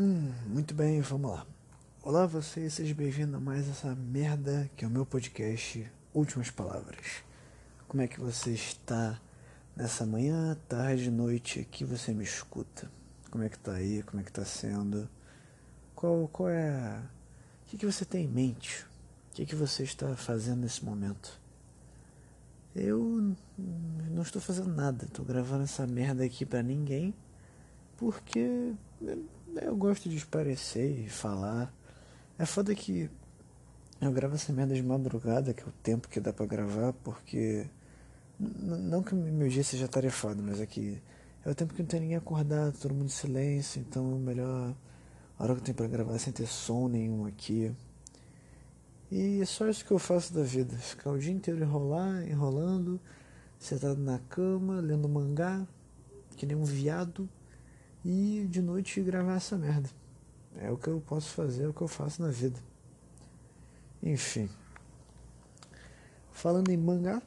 Hum, 0.00 0.32
muito 0.46 0.76
bem, 0.76 1.00
vamos 1.00 1.28
lá. 1.28 1.44
Olá 2.04 2.24
vocês, 2.24 2.74
sejam 2.74 2.94
bem-vindos 2.94 3.34
a 3.34 3.40
mais 3.40 3.68
essa 3.68 3.96
merda 3.96 4.70
que 4.76 4.84
é 4.84 4.86
o 4.86 4.90
meu 4.92 5.04
podcast 5.04 5.90
Últimas 6.14 6.52
Palavras. 6.52 7.24
Como 7.88 8.00
é 8.00 8.06
que 8.06 8.20
você 8.20 8.52
está 8.52 9.20
nessa 9.74 10.06
manhã, 10.06 10.56
tarde, 10.68 11.10
noite 11.10 11.66
que 11.68 11.84
você 11.84 12.14
me 12.14 12.22
escuta? 12.22 12.88
Como 13.28 13.42
é 13.42 13.48
que 13.48 13.58
tá 13.58 13.72
aí? 13.72 14.04
Como 14.04 14.20
é 14.20 14.24
que 14.24 14.30
tá 14.30 14.44
sendo? 14.44 15.08
Qual, 15.96 16.28
qual 16.28 16.48
é... 16.48 17.02
O 17.66 17.70
que, 17.70 17.78
que 17.78 17.84
você 17.84 18.04
tem 18.04 18.26
em 18.26 18.28
mente? 18.28 18.86
O 19.32 19.34
que, 19.34 19.46
que 19.46 19.56
você 19.56 19.82
está 19.82 20.14
fazendo 20.14 20.60
nesse 20.60 20.84
momento? 20.84 21.40
Eu 22.72 23.34
não 24.12 24.22
estou 24.22 24.40
fazendo 24.40 24.72
nada, 24.72 25.06
estou 25.06 25.24
gravando 25.24 25.64
essa 25.64 25.84
merda 25.88 26.24
aqui 26.24 26.46
para 26.46 26.62
ninguém, 26.62 27.12
porque 27.96 28.76
eu 29.56 29.76
gosto 29.76 30.08
de 30.08 30.16
esparecer 30.16 31.06
e 31.06 31.08
falar. 31.08 31.72
É 32.38 32.46
foda 32.46 32.74
que 32.74 33.10
eu 34.00 34.12
gravo 34.12 34.34
essa 34.36 34.52
merda 34.52 34.74
de 34.74 34.82
madrugada, 34.82 35.52
que 35.52 35.62
é 35.62 35.66
o 35.66 35.72
tempo 35.82 36.08
que 36.08 36.20
dá 36.20 36.32
para 36.32 36.46
gravar, 36.46 36.92
porque. 37.04 37.66
Não 38.38 39.02
que 39.02 39.14
meu 39.14 39.48
dia 39.48 39.64
seja 39.64 39.88
tarefado, 39.88 40.40
mas 40.42 40.60
é 40.60 40.66
que 40.66 41.02
é 41.44 41.50
o 41.50 41.54
tempo 41.54 41.74
que 41.74 41.82
não 41.82 41.88
tem 41.88 42.00
ninguém 42.00 42.16
acordado, 42.16 42.78
todo 42.78 42.94
mundo 42.94 43.06
em 43.06 43.08
silêncio, 43.08 43.80
então 43.80 44.14
é 44.14 44.18
melhor 44.18 44.74
a 45.38 45.42
hora 45.42 45.54
que 45.54 45.60
eu 45.60 45.64
tenho 45.64 45.76
pra 45.76 45.86
gravar 45.88 46.18
sem 46.18 46.32
ter 46.32 46.46
som 46.46 46.88
nenhum 46.88 47.26
aqui. 47.26 47.74
E 49.10 49.40
é 49.40 49.44
só 49.44 49.68
isso 49.68 49.84
que 49.84 49.90
eu 49.90 49.98
faço 49.98 50.34
da 50.34 50.42
vida, 50.42 50.76
ficar 50.76 51.10
o 51.10 51.18
dia 51.18 51.32
inteiro 51.32 51.62
enrolar, 51.62 52.28
enrolando, 52.28 53.00
sentado 53.58 53.98
na 53.98 54.18
cama, 54.28 54.80
lendo 54.80 55.08
mangá, 55.08 55.66
que 56.36 56.44
nem 56.44 56.56
um 56.56 56.64
viado 56.64 57.28
e 58.04 58.46
de 58.48 58.62
noite 58.62 59.00
gravar 59.02 59.36
essa 59.36 59.56
merda. 59.56 59.88
É 60.56 60.70
o 60.70 60.76
que 60.76 60.88
eu 60.88 61.00
posso 61.00 61.30
fazer, 61.30 61.64
é 61.64 61.68
o 61.68 61.72
que 61.72 61.82
eu 61.82 61.88
faço 61.88 62.22
na 62.22 62.28
vida. 62.28 62.58
Enfim. 64.02 64.48
Falando 66.32 66.70
em 66.70 66.76
mangá, 66.76 67.22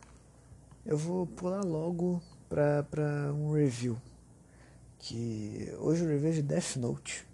eu 0.85 0.97
vou 0.97 1.27
pular 1.27 1.63
logo 1.63 2.21
pra, 2.49 2.83
pra 2.83 3.33
um 3.33 3.53
review. 3.53 3.97
Que 4.97 5.73
hoje 5.79 6.03
o 6.03 6.07
review 6.07 6.29
é 6.29 6.33
de 6.33 6.41
Death 6.41 6.75
Note. 6.77 7.27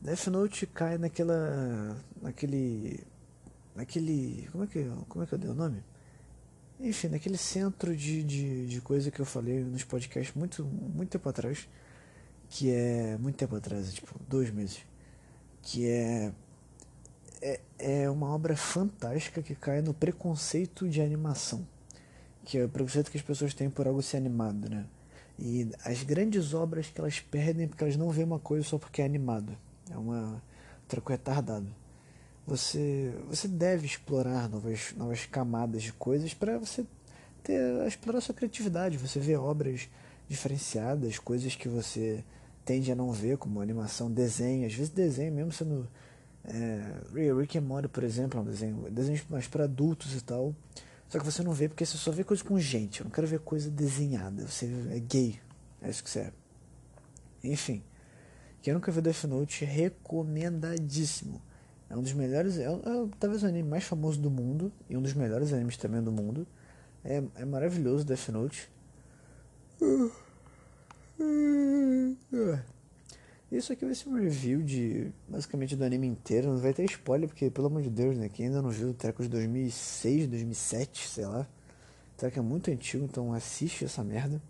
Death 0.00 0.26
Note 0.28 0.66
cai 0.66 0.98
naquela. 0.98 1.96
naquele. 2.20 3.04
naquele. 3.74 4.48
como 4.52 4.64
é 4.64 4.66
que, 4.66 4.84
como 5.08 5.24
é 5.24 5.26
que 5.26 5.34
eu 5.34 5.38
dei 5.38 5.50
o 5.50 5.54
nome? 5.54 5.82
Enfim, 6.78 7.08
naquele 7.08 7.38
centro 7.38 7.96
de, 7.96 8.22
de, 8.22 8.66
de 8.66 8.80
coisa 8.82 9.10
que 9.10 9.20
eu 9.20 9.24
falei 9.24 9.64
nos 9.64 9.84
podcasts 9.84 10.34
muito, 10.34 10.62
muito 10.64 11.10
tempo 11.10 11.28
atrás 11.28 11.66
que 12.48 12.70
é 12.70 13.16
muito 13.18 13.36
tempo 13.36 13.56
atrás, 13.56 13.92
tipo 13.92 14.18
dois 14.28 14.50
meses, 14.50 14.80
que 15.62 15.88
é, 15.88 16.32
é, 17.40 17.60
é 17.78 18.10
uma 18.10 18.28
obra 18.34 18.56
fantástica 18.56 19.42
que 19.42 19.54
cai 19.54 19.82
no 19.82 19.92
preconceito 19.92 20.88
de 20.88 21.00
animação, 21.00 21.66
que 22.44 22.58
é 22.58 22.64
o 22.64 22.68
preconceito 22.68 23.10
que 23.10 23.18
as 23.18 23.22
pessoas 23.22 23.54
têm 23.54 23.68
por 23.68 23.86
algo 23.86 24.02
ser 24.02 24.16
animado, 24.16 24.68
né? 24.68 24.86
E 25.38 25.70
as 25.84 26.02
grandes 26.02 26.54
obras 26.54 26.86
que 26.86 26.98
elas 26.98 27.20
perdem 27.20 27.68
porque 27.68 27.84
elas 27.84 27.96
não 27.96 28.10
veem 28.10 28.26
uma 28.26 28.38
coisa 28.38 28.66
só 28.66 28.78
porque 28.78 29.02
é 29.02 29.04
animado, 29.04 29.56
é 29.90 29.96
uma 29.96 30.42
troco 30.88 31.10
retardado. 31.10 31.66
Você, 32.46 33.12
você 33.28 33.48
deve 33.48 33.86
explorar 33.86 34.48
novas, 34.48 34.94
novas 34.96 35.26
camadas 35.26 35.82
de 35.82 35.92
coisas 35.92 36.32
para 36.32 36.58
você 36.58 36.86
ter 37.42 37.60
explorar 37.86 38.20
sua 38.20 38.34
criatividade, 38.34 38.96
você 38.96 39.18
vê 39.18 39.36
obras 39.36 39.88
diferenciadas, 40.28 41.18
coisas 41.18 41.54
que 41.54 41.68
você 41.68 42.24
tende 42.64 42.90
a 42.90 42.94
não 42.96 43.12
ver, 43.12 43.38
como 43.38 43.60
animação, 43.60 44.10
desenho, 44.10 44.66
às 44.66 44.74
vezes 44.74 44.90
desenho 44.90 45.32
mesmo 45.32 45.52
sendo. 45.52 45.88
É, 46.44 47.32
Rick 47.38 47.58
and 47.58 47.62
Morty, 47.62 47.88
por 47.88 48.04
exemplo, 48.04 48.38
é 48.38 48.42
um 48.42 48.44
desenho, 48.44 48.90
desenho 48.90 49.20
mais 49.28 49.48
para 49.48 49.64
adultos 49.64 50.14
e 50.14 50.20
tal. 50.20 50.54
Só 51.08 51.18
que 51.18 51.24
você 51.24 51.42
não 51.42 51.52
vê 51.52 51.68
porque 51.68 51.86
você 51.86 51.96
só 51.96 52.10
vê 52.10 52.24
coisa 52.24 52.42
com 52.42 52.58
gente. 52.58 53.00
Eu 53.00 53.04
não 53.04 53.10
quero 53.10 53.26
ver 53.26 53.40
coisa 53.40 53.70
desenhada. 53.70 54.46
Você 54.46 54.66
é 54.90 54.98
gay. 54.98 55.40
É 55.80 55.88
isso 55.88 56.02
que 56.02 56.10
você 56.10 56.20
é. 56.20 56.32
Enfim. 57.44 57.82
Quem 58.60 58.74
nunca 58.74 58.90
viu 58.90 59.00
Death 59.00 59.24
Note, 59.24 59.64
recomendadíssimo. 59.64 61.40
É 61.88 61.96
um 61.96 62.02
dos 62.02 62.12
melhores. 62.12 62.58
É, 62.58 62.64
é 62.64 63.08
talvez 63.20 63.44
o 63.44 63.46
anime 63.46 63.68
mais 63.68 63.84
famoso 63.84 64.20
do 64.20 64.30
mundo. 64.30 64.72
E 64.90 64.96
um 64.96 65.02
dos 65.02 65.14
melhores 65.14 65.52
animes 65.52 65.76
também 65.76 66.02
do 66.02 66.10
mundo. 66.10 66.46
É, 67.04 67.22
é 67.36 67.44
maravilhoso 67.44 68.04
Death 68.04 68.28
Note. 68.30 68.68
Isso 73.50 73.72
aqui 73.72 73.84
vai 73.84 73.94
ser 73.94 74.08
um 74.08 74.14
review 74.14 74.62
de 74.62 75.12
basicamente 75.28 75.76
do 75.76 75.84
anime 75.84 76.06
inteiro. 76.06 76.48
Não 76.48 76.58
vai 76.58 76.74
ter 76.74 76.84
spoiler, 76.84 77.28
porque 77.28 77.50
pelo 77.50 77.68
amor 77.68 77.82
de 77.82 77.90
Deus, 77.90 78.16
né? 78.16 78.28
Quem 78.28 78.46
ainda 78.46 78.60
não 78.60 78.70
viu 78.70 78.90
o 78.90 78.94
treco 78.94 79.22
de 79.22 79.28
2006, 79.28 80.26
2007, 80.28 81.08
sei 81.08 81.26
lá. 81.26 81.46
O 82.14 82.18
treco 82.18 82.38
é 82.38 82.42
muito 82.42 82.70
antigo, 82.70 83.04
então 83.04 83.32
assiste 83.32 83.84
essa 83.84 84.02
merda. 84.02 84.42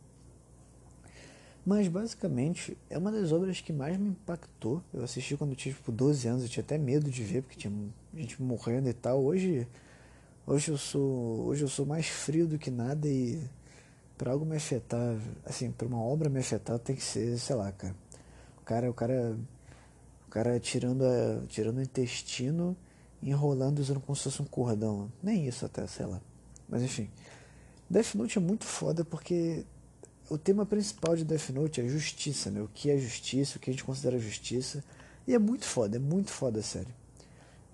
Mas 1.64 1.88
basicamente 1.88 2.78
é 2.88 2.96
uma 2.96 3.10
das 3.10 3.32
obras 3.32 3.60
que 3.60 3.72
mais 3.72 3.98
me 3.98 4.10
impactou. 4.10 4.82
Eu 4.94 5.02
assisti 5.02 5.36
quando 5.36 5.50
eu 5.50 5.56
tinha 5.56 5.74
tipo 5.74 5.90
12 5.90 6.28
anos, 6.28 6.42
eu 6.44 6.48
tinha 6.48 6.62
até 6.62 6.78
medo 6.78 7.10
de 7.10 7.24
ver, 7.24 7.42
porque 7.42 7.58
tinha 7.58 7.72
gente 8.14 8.40
morrendo 8.40 8.88
e 8.88 8.92
tal. 8.92 9.22
Hoje, 9.22 9.66
hoje 10.46 10.70
eu 10.70 10.78
sou, 10.78 11.46
hoje 11.46 11.62
eu 11.62 11.68
sou 11.68 11.84
mais 11.84 12.06
frio 12.06 12.46
do 12.46 12.56
que 12.56 12.70
nada 12.70 13.08
e 13.08 13.42
para 14.16 14.32
algo 14.32 14.44
me 14.44 14.56
afetar, 14.56 15.16
assim, 15.44 15.70
para 15.70 15.86
uma 15.86 16.00
obra 16.00 16.28
me 16.28 16.40
afetar, 16.40 16.78
tem 16.78 16.96
que 16.96 17.02
ser, 17.02 17.38
sei 17.38 17.56
lá, 17.56 17.70
cara. 17.72 17.94
O 18.58 18.64
cara, 18.64 18.90
o 18.90 18.94
cara, 18.94 19.36
o 20.26 20.30
cara 20.30 20.60
tirando, 20.60 21.04
a, 21.04 21.46
tirando 21.48 21.78
o 21.78 21.82
intestino, 21.82 22.76
enrolando 23.22 23.78
usando 23.78 24.00
como 24.00 24.16
se 24.16 24.24
fosse 24.24 24.42
um 24.42 24.46
cordão. 24.46 25.10
Nem 25.22 25.46
isso 25.46 25.64
até, 25.64 25.86
sei 25.86 26.06
lá. 26.06 26.20
Mas 26.68 26.82
enfim. 26.82 27.08
Death 27.88 28.14
Note 28.14 28.38
é 28.38 28.40
muito 28.40 28.64
foda 28.64 29.04
porque 29.04 29.64
o 30.28 30.36
tema 30.36 30.66
principal 30.66 31.14
de 31.14 31.24
Death 31.24 31.50
Note 31.50 31.80
é 31.80 31.88
justiça, 31.88 32.50
né? 32.50 32.60
O 32.60 32.68
que 32.68 32.90
é 32.90 32.98
justiça, 32.98 33.56
o 33.56 33.60
que 33.60 33.70
a 33.70 33.72
gente 33.72 33.84
considera 33.84 34.18
justiça. 34.18 34.82
E 35.26 35.34
é 35.34 35.38
muito 35.38 35.64
foda, 35.64 35.96
é 35.96 36.00
muito 36.00 36.30
foda, 36.30 36.62
sério. 36.62 36.92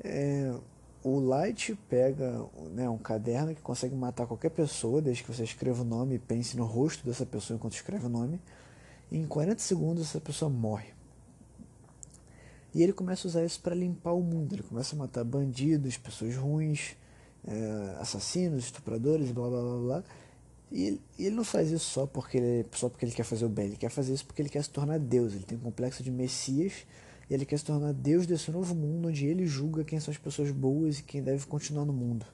É, 0.02 0.52
o 1.04 1.18
Light 1.18 1.74
pega 1.88 2.44
né, 2.70 2.88
um 2.88 2.98
caderno 2.98 3.54
que 3.54 3.60
consegue 3.60 3.94
matar 3.94 4.26
qualquer 4.26 4.50
pessoa, 4.50 5.02
desde 5.02 5.24
que 5.24 5.32
você 5.32 5.42
escreva 5.42 5.82
o 5.82 5.84
nome 5.84 6.14
e 6.14 6.18
pense 6.18 6.56
no 6.56 6.64
rosto 6.64 7.04
dessa 7.04 7.26
pessoa 7.26 7.56
enquanto 7.56 7.74
escreve 7.74 8.06
o 8.06 8.08
nome. 8.08 8.40
E 9.10 9.18
em 9.18 9.26
40 9.26 9.60
segundos 9.60 10.04
essa 10.04 10.20
pessoa 10.20 10.48
morre. 10.48 10.94
E 12.74 12.82
ele 12.82 12.92
começa 12.92 13.26
a 13.26 13.28
usar 13.28 13.44
isso 13.44 13.60
para 13.60 13.74
limpar 13.74 14.12
o 14.12 14.22
mundo. 14.22 14.54
Ele 14.54 14.62
começa 14.62 14.94
a 14.94 14.98
matar 14.98 15.24
bandidos, 15.24 15.96
pessoas 15.98 16.36
ruins, 16.36 16.96
é, 17.46 17.96
assassinos, 18.00 18.64
estupradores, 18.64 19.30
blá 19.32 19.48
blá 19.48 19.60
blá 19.60 19.78
blá. 19.78 20.04
E 20.70 20.84
ele, 20.84 21.02
ele, 21.18 21.34
não 21.34 21.44
faz 21.44 21.70
isso 21.70 21.84
só 21.90 22.06
porque, 22.06 22.38
ele, 22.38 22.66
só 22.72 22.88
porque 22.88 23.04
ele 23.04 23.12
quer 23.12 23.24
fazer 23.24 23.44
o 23.44 23.48
bem, 23.48 23.66
ele 23.66 23.76
quer 23.76 23.90
fazer 23.90 24.14
isso 24.14 24.24
porque 24.24 24.40
ele 24.40 24.48
quer 24.48 24.62
se 24.64 24.70
tornar 24.70 24.98
Deus. 24.98 25.34
Ele 25.34 25.44
tem 25.44 25.58
um 25.58 25.60
complexo 25.60 26.02
de 26.02 26.10
Messias 26.10 26.86
e 27.28 27.34
ele 27.34 27.44
quer 27.44 27.58
se 27.58 27.64
tornar 27.64 27.92
Deus 27.92 28.26
desse 28.26 28.50
novo 28.50 28.74
mundo 28.74 29.08
onde 29.08 29.26
ele 29.26 29.46
julga 29.46 29.84
quem 29.84 30.00
são 30.00 30.12
as 30.12 30.18
pessoas 30.18 30.50
boas 30.50 30.98
e 30.98 31.02
quem 31.02 31.22
deve 31.22 31.46
continuar 31.46 31.84
no 31.84 31.92
mundo. 31.92 32.26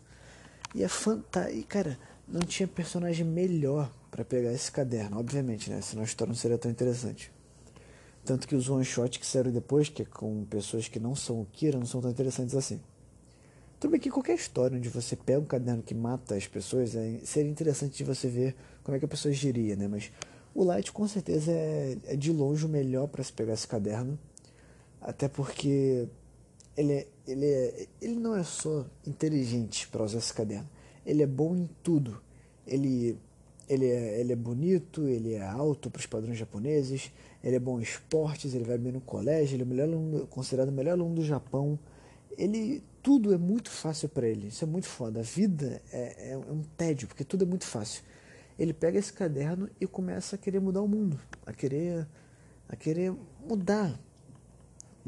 E 0.74 0.82
é 0.82 0.88
fantástico. 0.88 1.58
E 1.58 1.62
cara, 1.62 1.98
não 2.26 2.40
tinha 2.40 2.66
personagem 2.66 3.24
melhor 3.24 3.90
para 4.10 4.24
pegar 4.24 4.52
esse 4.52 4.70
caderno, 4.70 5.18
obviamente, 5.18 5.70
né? 5.70 5.80
Senão 5.80 6.02
a 6.02 6.06
história 6.06 6.30
não 6.30 6.36
seria 6.36 6.58
tão 6.58 6.70
interessante. 6.70 7.30
Tanto 8.24 8.46
que 8.46 8.54
os 8.54 8.68
one 8.68 8.84
shot 8.84 9.18
que 9.18 9.26
saíram 9.26 9.50
depois, 9.50 9.88
que 9.88 10.02
é 10.02 10.04
com 10.04 10.44
pessoas 10.44 10.88
que 10.88 11.00
não 11.00 11.16
são 11.16 11.40
o 11.40 11.46
Kira, 11.46 11.78
não 11.78 11.86
são 11.86 12.00
tão 12.00 12.10
interessantes 12.10 12.54
assim. 12.54 12.80
Tudo 13.80 13.92
bem 13.92 14.00
que 14.00 14.10
qualquer 14.10 14.34
história 14.34 14.76
onde 14.76 14.88
você 14.88 15.14
pega 15.14 15.38
um 15.38 15.44
caderno 15.44 15.82
que 15.82 15.94
mata 15.94 16.34
as 16.34 16.46
pessoas, 16.46 16.94
é, 16.94 17.20
seria 17.24 17.50
interessante 17.50 17.96
de 17.96 18.04
você 18.04 18.28
ver 18.28 18.56
como 18.82 18.96
é 18.96 18.98
que 18.98 19.04
a 19.04 19.08
pessoa 19.08 19.32
agiria, 19.32 19.76
né? 19.76 19.86
Mas 19.86 20.10
o 20.54 20.64
Light 20.64 20.90
com 20.90 21.06
certeza 21.06 21.52
é, 21.52 21.96
é 22.04 22.16
de 22.16 22.32
longe 22.32 22.66
o 22.66 22.68
melhor 22.68 23.06
para 23.06 23.22
se 23.22 23.32
pegar 23.32 23.54
esse 23.54 23.68
caderno. 23.68 24.18
Até 25.00 25.28
porque 25.28 26.08
ele, 26.76 26.92
é, 26.92 27.08
ele, 27.26 27.46
é, 27.46 27.86
ele 28.00 28.14
não 28.14 28.36
é 28.36 28.44
só 28.44 28.86
inteligente 29.06 29.88
para 29.88 30.04
usar 30.04 30.18
esse 30.18 30.32
caderno, 30.32 30.68
ele 31.04 31.22
é 31.22 31.26
bom 31.26 31.56
em 31.56 31.68
tudo. 31.82 32.22
Ele, 32.66 33.18
ele, 33.68 33.86
é, 33.86 34.20
ele 34.20 34.32
é 34.32 34.36
bonito, 34.36 35.08
ele 35.08 35.34
é 35.34 35.42
alto 35.42 35.90
para 35.90 36.00
os 36.00 36.06
padrões 36.06 36.38
japoneses, 36.38 37.10
ele 37.42 37.56
é 37.56 37.58
bom 37.58 37.80
em 37.80 37.82
esportes, 37.82 38.54
ele 38.54 38.64
vai 38.64 38.78
bem 38.78 38.92
no 38.92 39.00
colégio, 39.00 39.56
ele 39.56 39.62
é 39.62 39.66
melhor 39.66 39.88
aluno, 39.88 40.26
considerado 40.26 40.68
o 40.68 40.72
melhor 40.72 40.92
aluno 40.92 41.14
do 41.14 41.24
Japão. 41.24 41.78
Ele, 42.36 42.82
tudo 43.02 43.34
é 43.34 43.38
muito 43.38 43.70
fácil 43.70 44.08
para 44.08 44.28
ele, 44.28 44.48
isso 44.48 44.62
é 44.62 44.66
muito 44.66 44.86
foda. 44.86 45.20
A 45.20 45.22
vida 45.22 45.82
é, 45.90 46.30
é, 46.30 46.32
é 46.32 46.36
um 46.36 46.62
tédio, 46.76 47.08
porque 47.08 47.24
tudo 47.24 47.44
é 47.44 47.46
muito 47.46 47.64
fácil. 47.64 48.02
Ele 48.58 48.72
pega 48.72 48.98
esse 48.98 49.12
caderno 49.12 49.68
e 49.80 49.86
começa 49.86 50.36
a 50.36 50.38
querer 50.38 50.60
mudar 50.60 50.82
o 50.82 50.88
mundo, 50.88 51.18
a 51.46 51.52
querer, 51.52 52.06
a 52.68 52.76
querer 52.76 53.12
mudar 53.48 53.98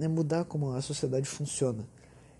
né, 0.00 0.08
mudar 0.08 0.46
como 0.46 0.72
a 0.72 0.80
sociedade 0.80 1.28
funciona. 1.28 1.86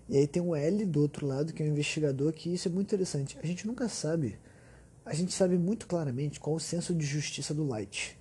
E 0.09 0.17
aí 0.17 0.27
tem 0.27 0.41
o 0.41 0.55
L 0.55 0.83
do 0.85 0.99
outro 0.99 1.27
lado, 1.27 1.53
que 1.53 1.61
é 1.61 1.65
o 1.65 1.69
investigador, 1.69 2.33
que 2.33 2.51
isso 2.51 2.67
é 2.67 2.71
muito 2.71 2.87
interessante. 2.87 3.37
A 3.41 3.45
gente 3.45 3.67
nunca 3.67 3.87
sabe, 3.87 4.39
a 5.05 5.13
gente 5.13 5.31
sabe 5.31 5.57
muito 5.57 5.85
claramente 5.85 6.39
qual 6.39 6.55
o 6.55 6.59
senso 6.59 6.93
de 6.93 7.05
justiça 7.05 7.53
do 7.53 7.65
Light, 7.65 8.17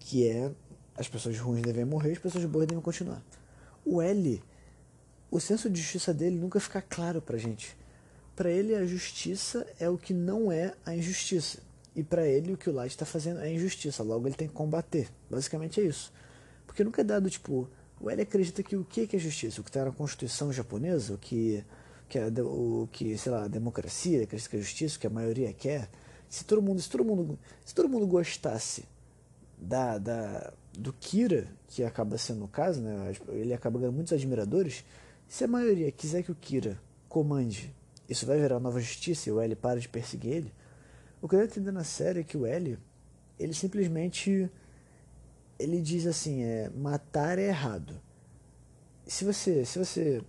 que 0.00 0.26
é 0.26 0.50
as 0.96 1.08
pessoas 1.08 1.38
ruins 1.38 1.62
devem 1.62 1.84
morrer, 1.84 2.12
as 2.12 2.18
pessoas 2.18 2.44
boas 2.46 2.66
devem 2.66 2.82
continuar. 2.82 3.24
O 3.84 4.02
L, 4.02 4.42
o 5.30 5.38
senso 5.38 5.70
de 5.70 5.80
justiça 5.80 6.12
dele 6.12 6.36
nunca 6.36 6.58
fica 6.58 6.82
claro 6.82 7.22
pra 7.22 7.38
gente. 7.38 7.76
Para 8.34 8.50
ele, 8.50 8.74
a 8.74 8.84
justiça 8.84 9.64
é 9.78 9.88
o 9.88 9.96
que 9.96 10.12
não 10.12 10.50
é 10.50 10.74
a 10.84 10.94
injustiça. 10.96 11.58
E 11.94 12.02
para 12.02 12.26
ele, 12.26 12.54
o 12.54 12.56
que 12.56 12.68
o 12.68 12.72
Light 12.72 12.90
está 12.90 13.06
fazendo 13.06 13.40
é 13.40 13.52
injustiça. 13.52 14.02
Logo, 14.02 14.26
ele 14.26 14.34
tem 14.34 14.48
que 14.48 14.54
combater. 14.54 15.08
Basicamente 15.30 15.80
é 15.80 15.84
isso. 15.84 16.12
Porque 16.66 16.82
nunca 16.82 17.00
é 17.02 17.04
dado, 17.04 17.30
tipo, 17.30 17.68
o 18.00 18.08
L 18.08 18.22
acredita 18.22 18.62
que 18.62 18.76
o 18.76 18.84
que 18.84 19.08
é 19.14 19.18
justiça? 19.18 19.60
O 19.60 19.64
que 19.64 19.68
está 19.68 19.84
na 19.84 19.92
Constituição 19.92 20.50
japonesa? 20.50 21.14
O 21.14 21.18
que, 21.18 21.62
que 22.08 22.18
é, 22.18 22.26
o 22.42 22.88
que, 22.90 23.16
sei 23.18 23.30
lá, 23.30 23.44
a 23.44 23.48
democracia, 23.48 24.22
acredita 24.22 24.48
que 24.48 24.56
é 24.56 24.60
justiça, 24.60 24.96
o 24.96 25.00
que 25.00 25.06
a 25.06 25.10
maioria 25.10 25.52
quer? 25.52 25.88
Se 26.28 26.44
todo 26.44 26.62
mundo, 26.62 26.80
se 26.80 26.88
todo 26.88 27.04
mundo, 27.04 27.38
se 27.64 27.74
todo 27.74 27.88
mundo 27.88 28.06
gostasse 28.06 28.84
da, 29.58 29.98
da, 29.98 30.52
do 30.72 30.92
Kira, 30.94 31.46
que 31.68 31.84
acaba 31.84 32.16
sendo 32.16 32.44
o 32.44 32.48
caso, 32.48 32.80
né? 32.80 33.12
Ele 33.28 33.52
acaba 33.52 33.78
ganhando 33.78 33.94
muitos 33.94 34.12
admiradores. 34.12 34.82
Se 35.28 35.44
a 35.44 35.48
maioria 35.48 35.92
quiser 35.92 36.22
que 36.22 36.32
o 36.32 36.34
Kira 36.34 36.80
comande, 37.08 37.74
isso 38.08 38.24
vai 38.24 38.40
virar 38.40 38.58
nova 38.58 38.80
justiça 38.80 39.28
e 39.28 39.32
o 39.32 39.40
L 39.40 39.54
para 39.56 39.78
de 39.78 39.88
perseguir 39.88 40.32
ele. 40.32 40.52
O 41.20 41.28
que 41.28 41.36
eu 41.36 41.44
entendo 41.44 41.70
na 41.70 41.84
série 41.84 42.20
é 42.20 42.24
que 42.24 42.36
o 42.36 42.46
L, 42.46 42.78
ele 43.38 43.52
simplesmente 43.52 44.50
ele 45.60 45.80
diz 45.80 46.06
assim, 46.06 46.42
é 46.42 46.70
matar 46.70 47.38
é 47.38 47.48
errado. 47.48 48.00
Se 49.06 49.24
você, 49.24 49.64
se 49.64 49.78
você 49.78 50.22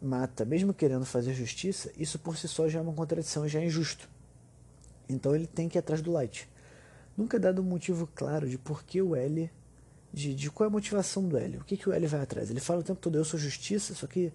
mata, 0.00 0.44
mesmo 0.44 0.72
querendo 0.72 1.04
fazer 1.04 1.34
justiça, 1.34 1.92
isso 1.96 2.18
por 2.18 2.36
si 2.36 2.48
só 2.48 2.68
já 2.68 2.78
é 2.78 2.82
uma 2.82 2.92
contradição, 2.92 3.48
já 3.48 3.60
é 3.60 3.66
injusto. 3.66 4.08
Então 5.08 5.34
ele 5.34 5.46
tem 5.46 5.68
que 5.68 5.76
ir 5.76 5.80
atrás 5.80 6.00
do 6.00 6.12
Light. 6.12 6.48
Nunca 7.16 7.36
é 7.36 7.40
dado 7.40 7.60
um 7.60 7.64
motivo 7.64 8.08
claro 8.14 8.48
de 8.48 8.56
por 8.56 8.84
que 8.84 9.02
o 9.02 9.16
L, 9.16 9.50
de, 10.12 10.34
de 10.34 10.50
qual 10.50 10.66
é 10.66 10.68
a 10.68 10.72
motivação 10.72 11.26
do 11.26 11.36
L, 11.36 11.58
o 11.58 11.64
que, 11.64 11.76
que 11.76 11.88
o 11.88 11.92
L 11.92 12.06
vai 12.06 12.20
atrás. 12.20 12.50
Ele 12.50 12.60
fala 12.60 12.80
o 12.80 12.84
tempo 12.84 13.00
todo, 13.00 13.16
eu 13.16 13.24
sou 13.24 13.38
justiça, 13.38 13.94
só 13.94 14.06
que 14.06 14.32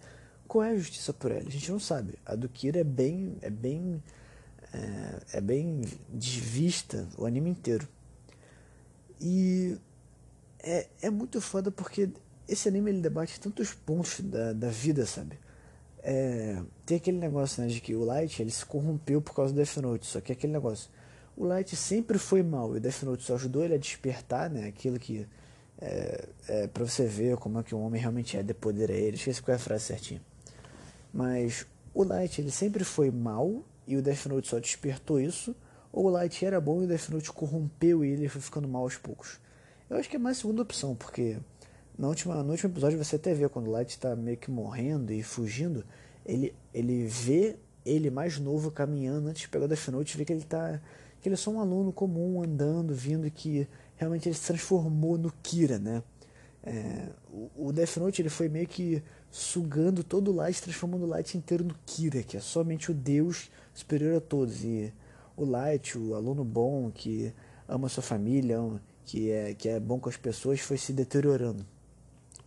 qual 0.47 0.63
é 0.63 0.71
a 0.71 0.77
justiça 0.77 1.13
por 1.13 1.31
L? 1.31 1.47
A 1.47 1.51
gente 1.51 1.71
não 1.71 1.79
sabe. 1.79 2.15
A 2.25 2.35
do 2.35 2.49
Kira 2.49 2.79
é 2.79 2.83
bem, 2.83 3.37
é 3.41 3.49
bem, 3.49 4.03
é, 4.73 5.37
é 5.37 5.41
bem 5.41 5.81
desvista 6.09 7.07
o 7.17 7.25
anime 7.25 7.49
inteiro. 7.49 7.87
E 9.21 9.77
é, 10.63 10.87
é 11.01 11.09
muito 11.09 11.41
foda 11.41 11.69
porque 11.69 12.09
esse 12.47 12.67
anime 12.67 12.91
ele 12.91 13.01
debate 13.01 13.39
tantos 13.39 13.73
pontos 13.73 14.21
da, 14.21 14.53
da 14.53 14.69
vida, 14.69 15.05
sabe? 15.05 15.37
É, 16.01 16.61
tem 16.85 16.97
aquele 16.97 17.17
negócio 17.17 17.61
né, 17.61 17.69
de 17.69 17.79
que 17.79 17.95
o 17.95 18.03
Light 18.03 18.41
ele 18.41 18.51
se 18.51 18.65
corrompeu 18.65 19.21
por 19.21 19.33
causa 19.33 19.53
do 19.53 19.57
Death 19.57 19.77
Note, 19.77 20.05
só 20.05 20.19
que 20.19 20.31
é 20.31 20.35
aquele 20.35 20.53
negócio. 20.53 20.89
O 21.35 21.45
Light 21.45 21.75
sempre 21.75 22.17
foi 22.17 22.43
mal 22.43 22.73
e 22.75 22.77
o 22.77 22.81
Death 22.81 23.03
Note 23.03 23.23
só 23.23 23.35
ajudou 23.35 23.63
ele 23.63 23.73
a 23.75 23.77
despertar 23.77 24.49
né, 24.49 24.67
aquilo 24.67 24.99
que. 24.99 25.27
É, 25.81 26.29
é, 26.47 26.67
pra 26.67 26.85
você 26.85 27.05
ver 27.05 27.35
como 27.37 27.59
é 27.59 27.63
que 27.63 27.73
um 27.75 27.83
homem 27.83 27.99
realmente 27.99 28.37
é, 28.37 28.43
de 28.43 28.53
poder 28.53 28.91
a 28.91 28.93
ele. 28.93 29.15
Esqueci 29.15 29.41
qual 29.41 29.53
é 29.53 29.55
a 29.55 29.59
frase 29.59 29.85
certinha. 29.85 30.21
Mas 31.13 31.65
o 31.93 32.03
Light 32.03 32.39
ele 32.39 32.51
sempre 32.51 32.83
foi 32.83 33.11
mal 33.11 33.63
e 33.87 33.97
o 33.97 34.01
Death 34.01 34.25
Note 34.27 34.47
só 34.47 34.59
despertou 34.59 35.19
isso, 35.19 35.55
ou 35.91 36.05
o 36.05 36.09
Light 36.09 36.43
era 36.45 36.59
bom 36.59 36.81
e 36.81 36.85
o 36.85 36.87
Death 36.87 37.09
Note 37.09 37.31
corrompeu 37.31 38.03
ele 38.03 38.25
e 38.25 38.29
foi 38.29 38.41
ficando 38.41 38.67
mal 38.67 38.83
aos 38.83 38.97
poucos. 38.97 39.39
Eu 39.93 39.99
acho 39.99 40.09
que 40.09 40.15
é 40.15 40.19
mais 40.19 40.37
segunda 40.37 40.63
opção, 40.63 40.95
porque 40.95 41.37
na 41.95 42.07
última, 42.07 42.41
no 42.41 42.49
último 42.49 42.73
episódio 42.73 42.97
você 42.97 43.15
até 43.15 43.31
vê 43.31 43.47
quando 43.47 43.67
o 43.67 43.71
Light 43.71 43.91
está 43.91 44.15
meio 44.15 44.37
que 44.37 44.49
morrendo 44.49 45.13
e 45.13 45.21
fugindo, 45.21 45.85
ele, 46.25 46.51
ele 46.73 47.05
vê 47.05 47.57
ele 47.85 48.09
mais 48.09 48.39
novo 48.39 48.71
caminhando 48.71 49.27
antes 49.27 49.43
de 49.43 49.49
pegar 49.49 49.65
o 49.65 49.67
Death 49.67 49.89
Note, 49.89 50.17
vê 50.17 50.25
que 50.25 50.33
ele 50.33 50.41
tá. 50.41 50.81
que 51.21 51.29
ele 51.29 51.35
é 51.35 51.37
só 51.37 51.51
um 51.51 51.59
aluno 51.59 51.93
comum 51.93 52.41
andando, 52.41 52.91
vindo 52.91 53.29
que 53.29 53.67
realmente 53.95 54.27
ele 54.27 54.33
se 54.33 54.47
transformou 54.47 55.15
no 55.15 55.31
Kira, 55.43 55.77
né? 55.77 56.01
É, 56.63 57.09
o, 57.29 57.67
o 57.67 57.71
Death 57.71 57.97
Note 57.97 58.19
ele 58.19 58.29
foi 58.29 58.49
meio 58.49 58.65
que 58.65 59.03
sugando 59.29 60.03
todo 60.03 60.31
o 60.31 60.35
Light, 60.35 60.59
transformando 60.59 61.03
o 61.03 61.07
Light 61.07 61.37
inteiro 61.37 61.63
no 61.63 61.75
Kira, 61.85 62.23
que 62.23 62.35
é 62.35 62.39
somente 62.39 62.89
o 62.89 62.95
Deus 62.95 63.51
superior 63.75 64.17
a 64.17 64.21
todos. 64.21 64.63
E 64.63 64.91
o 65.37 65.45
Light, 65.45 65.95
o 65.99 66.15
aluno 66.15 66.43
bom 66.43 66.89
que 66.89 67.31
ama 67.67 67.87
sua 67.89 68.01
família, 68.01 68.59
que 69.05 69.31
é, 69.31 69.53
que 69.53 69.69
é 69.69 69.79
bom 69.79 69.99
com 69.99 70.09
as 70.09 70.17
pessoas, 70.17 70.59
foi 70.59 70.77
se 70.77 70.93
deteriorando. 70.93 71.65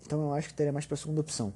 Então 0.05 0.21
eu 0.23 0.33
acho 0.35 0.49
que 0.49 0.55
teria 0.55 0.73
mais 0.73 0.87
para 0.87 0.95
a 0.95 0.99
segunda 0.99 1.21
opção. 1.21 1.53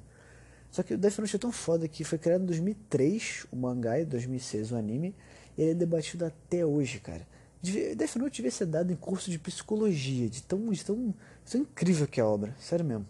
Só 0.69 0.83
que 0.83 0.93
o 0.93 0.97
Death 0.97 1.19
Note 1.19 1.35
é 1.35 1.39
tão 1.39 1.51
foda 1.51 1.87
que 1.87 2.03
foi 2.03 2.17
criado 2.17 2.43
em 2.43 2.45
2003 2.45 3.45
o 3.51 3.55
mangá 3.55 3.99
e 3.99 4.05
2006 4.05 4.71
o 4.71 4.77
anime, 4.77 5.15
e 5.57 5.61
ele 5.61 5.71
é 5.71 5.73
debatido 5.73 6.25
até 6.25 6.65
hoje, 6.65 6.99
cara. 6.99 7.27
Death 7.61 8.15
Note 8.15 8.37
devia 8.37 8.51
ser 8.51 8.65
dado 8.65 8.91
em 8.91 8.95
curso 8.95 9.29
de 9.29 9.37
psicologia, 9.37 10.29
de 10.29 10.41
tão, 10.43 10.69
de 10.71 10.83
tão, 10.83 11.13
de 11.45 11.51
tão 11.51 11.61
incrível 11.61 12.07
que 12.07 12.19
é 12.19 12.23
a 12.23 12.27
obra, 12.27 12.55
sério 12.59 12.85
mesmo. 12.85 13.05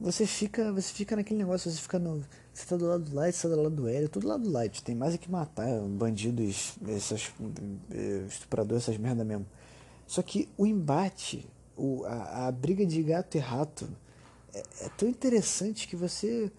Você 0.00 0.26
fica, 0.26 0.72
você 0.72 0.92
fica 0.92 1.16
naquele 1.16 1.38
negócio, 1.38 1.70
você 1.70 1.80
fica 1.80 1.98
no, 1.98 2.22
você 2.52 2.66
tá 2.66 2.76
do 2.76 2.86
lado 2.86 3.04
do 3.04 3.16
Light, 3.16 3.34
você 3.34 3.48
tá 3.48 3.54
do 3.54 3.62
lado 3.62 3.74
do 3.74 3.88
Hélio, 3.88 4.08
tudo 4.08 4.22
do 4.22 4.28
lado 4.28 4.42
do 4.44 4.50
Light. 4.50 4.82
Tem 4.82 4.94
mais 4.94 5.14
é 5.14 5.18
que 5.18 5.28
matar 5.28 5.66
bandidos, 5.88 6.76
esses 6.86 7.32
eh, 7.90 8.24
estupradores, 8.28 8.84
essas 8.84 8.96
merda 8.96 9.24
mesmo. 9.24 9.44
Só 10.06 10.22
que 10.22 10.48
o 10.56 10.66
embate, 10.66 11.48
o, 11.76 12.04
a, 12.04 12.48
a 12.48 12.52
briga 12.52 12.84
de 12.84 13.02
gato 13.02 13.36
e 13.36 13.40
rato 13.40 13.88
é, 14.52 14.62
é, 14.82 14.88
tão 14.96 15.08
interessante 15.08 15.88
que 15.88 15.96
você 15.96 16.50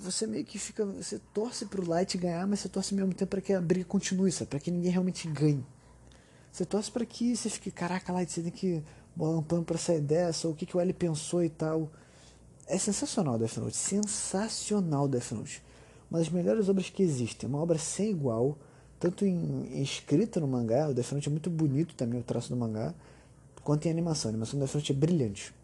você 0.00 0.28
meio 0.28 0.44
que 0.44 0.58
fica, 0.58 0.84
você 0.84 1.20
torce 1.34 1.66
pro 1.66 1.88
Light 1.88 2.16
ganhar, 2.16 2.46
mas 2.46 2.60
você 2.60 2.68
torce 2.68 2.94
ao 2.94 2.98
mesmo 2.98 3.14
tempo 3.14 3.30
para 3.30 3.40
que 3.40 3.52
a 3.52 3.60
briga 3.60 3.84
continue, 3.84 4.30
sabe? 4.30 4.50
Para 4.50 4.60
que 4.60 4.70
ninguém 4.70 4.92
realmente 4.92 5.26
ganhe. 5.28 5.64
Você 6.52 6.64
torce 6.64 6.90
para 6.90 7.04
que 7.04 7.36
você 7.36 7.50
fique, 7.50 7.70
caraca, 7.70 8.12
Light, 8.12 8.30
você 8.30 8.42
tem 8.42 8.52
que 8.52 8.82
bolar 9.14 9.38
um 9.38 9.42
plano 9.42 9.64
para 9.64 9.76
sair 9.76 10.00
dessa, 10.00 10.46
ou 10.46 10.54
o 10.54 10.56
que, 10.56 10.64
que 10.64 10.76
o 10.76 10.80
L 10.80 10.92
pensou 10.92 11.42
e 11.42 11.48
tal. 11.48 11.90
É 12.66 12.78
sensacional 12.78 13.38
Death 13.38 13.56
Note, 13.56 13.76
sensacional 13.76 15.08
Death 15.08 15.32
Note. 15.32 15.62
Uma 16.08 16.20
das 16.20 16.28
melhores 16.28 16.68
obras 16.68 16.88
que 16.88 17.02
existem, 17.02 17.48
uma 17.48 17.58
obra 17.58 17.78
sem 17.78 18.10
igual, 18.10 18.56
tanto 18.98 19.24
em, 19.24 19.82
escrita 19.82 20.40
no 20.40 20.48
mangá, 20.48 20.88
o 20.88 20.94
Death 20.94 21.12
Note 21.12 21.28
é 21.28 21.30
muito 21.30 21.50
bonito 21.50 21.94
também, 21.94 22.20
o 22.20 22.22
traço 22.22 22.48
do 22.50 22.56
mangá, 22.56 22.94
quanto 23.62 23.86
em 23.86 23.90
animação. 23.90 24.28
A 24.28 24.32
animação 24.32 24.58
do 24.58 24.64
Death 24.64 24.74
Note 24.74 24.92
é 24.92 24.94
brilhante. 24.94 25.54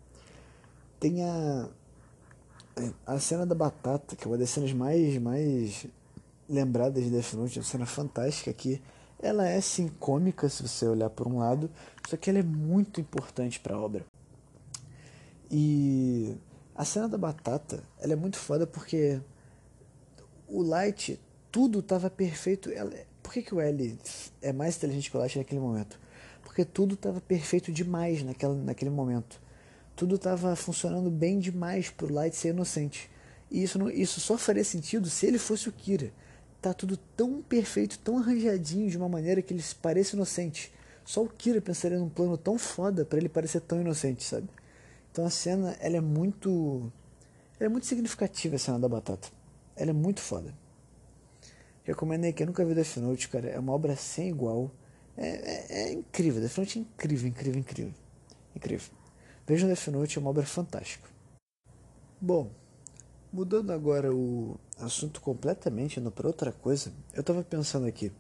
Tem 1.01 1.23
a, 1.23 1.69
a 3.07 3.19
cena 3.19 3.45
da 3.45 3.55
batata, 3.55 4.17
que 4.17 4.25
é 4.25 4.29
uma 4.29 4.39
das 4.39 4.51
cenas 4.51 4.73
mais, 4.73 5.19
mais 5.19 5.87
lembradas 6.49 7.03
de 7.03 7.11
Death 7.11 7.35
Note, 7.35 7.59
é 7.59 7.61
uma 7.61 7.67
cena 7.67 7.87
fantástica 7.87 8.53
que 8.53 8.81
ela 9.19 9.49
é 9.49 9.61
sim 9.61 9.89
cômica 9.89 10.49
se 10.49 10.63
você 10.63 10.87
olhar 10.87 11.11
por 11.11 11.27
um 11.27 11.39
lado, 11.39 11.71
só 12.09 12.17
que 12.17 12.29
ela 12.29 12.39
é 12.39 12.43
muito 12.43 13.01
importante 13.01 13.59
para 13.59 13.75
a 13.75 13.81
obra. 13.81 14.05
E 15.51 16.37
a 16.75 16.85
cena 16.85 17.09
da 17.09 17.17
batata, 17.17 17.83
ela 18.01 18.13
é 18.13 18.17
muito 18.17 18.39
foda 18.39 18.67
porque 18.67 19.21
o 20.49 20.63
Light, 20.63 21.21
tudo 21.51 21.79
estava 21.79 22.11
perfeito. 22.11 22.71
Ela, 22.71 22.91
por 22.91 23.14
que, 23.35 23.43
que 23.43 23.55
o 23.55 23.61
L 23.61 23.99
é 24.41 24.53
mais 24.53 24.77
inteligente 24.77 25.11
que 25.11 25.17
o 25.17 25.21
Light 25.21 25.37
naquele 25.37 25.61
momento? 25.61 25.99
Porque 26.45 26.65
tudo 26.65 26.95
estava 26.95 27.21
perfeito 27.21 27.73
demais 27.73 28.23
naquela, 28.23 28.55
naquele 28.55 28.91
momento. 28.91 29.41
Tudo 29.97 30.15
estava 30.15 30.55
funcionando 30.55 31.11
bem 31.11 31.41
demais 31.41 31.91
para 31.91 32.07
o 32.07 32.13
Light 32.13 32.37
ser 32.37 32.51
inocente. 32.51 33.11
E 33.51 33.63
isso, 33.63 33.77
não, 33.79 33.91
isso 33.91 34.21
só 34.21 34.39
faria 34.39 34.63
sentido 34.63 35.11
se 35.11 35.27
ele 35.27 35.39
fosse 35.39 35.69
o 35.69 35.73
Kira. 35.73 36.13
Tá 36.63 36.73
tudo 36.73 36.97
tão 37.17 37.43
perfeito, 37.43 37.99
tão 37.99 38.19
arranjadinho 38.19 38.89
de 38.89 38.97
uma 38.97 39.09
maneira 39.09 39.43
que 39.43 39.53
ele 39.53 39.63
pareça 39.83 40.15
inocente. 40.15 40.73
Só 41.05 41.23
o 41.23 41.29
Kira 41.29 41.61
pensaria 41.61 41.99
num 41.99 42.09
plano 42.09 42.39
tão 42.39 42.57
foda 42.57 43.05
para 43.05 43.19
ele 43.19 43.29
parecer 43.29 43.61
tão 43.61 43.81
inocente, 43.81 44.23
sabe? 44.23 44.49
Então 45.11 45.27
a 45.27 45.31
cena, 45.31 45.77
ela 45.81 45.97
é 45.97 46.01
muito. 46.01 46.93
Ela 47.59 47.67
é 47.67 47.69
muito 47.69 47.87
significativa 47.87 48.57
a 48.57 48.59
cena 48.59 48.79
da 48.79 48.89
batata. 48.89 49.29
Ela 49.77 49.91
é 49.91 49.93
muito 49.95 50.21
foda. 50.21 50.55
Recomendo 51.85 52.25
aí 52.25 52.33
quem 52.33 52.47
nunca 52.47 52.65
viu 52.65 52.75
Death 52.75 52.97
Note, 52.97 53.29
cara. 53.29 53.49
É 53.49 53.59
uma 53.59 53.73
obra 53.73 53.95
sem 53.95 54.29
igual. 54.31 54.71
É, 55.17 55.29
é, 55.29 55.83
é 55.83 55.93
incrível. 55.93 56.41
Death 56.41 56.57
Note 56.57 56.79
é 56.79 56.83
incrível, 56.83 57.29
incrível, 57.29 57.61
incrível. 57.61 57.93
Incrível. 58.57 58.91
Vejam 59.47 59.69
Death 59.69 59.89
Note, 59.89 60.17
é 60.17 60.21
uma 60.21 60.31
obra 60.31 60.45
fantástica. 60.45 61.07
Bom, 62.19 62.51
mudando 63.31 63.71
agora 63.71 64.15
o 64.15 64.59
assunto 64.79 65.21
completamente, 65.21 66.01
indo 66.01 66.11
para 66.11 66.27
outra 66.27 66.51
coisa, 66.53 66.91
eu 67.13 67.23
tava 67.23 67.43
pensando 67.43 67.87
aqui. 67.87 68.11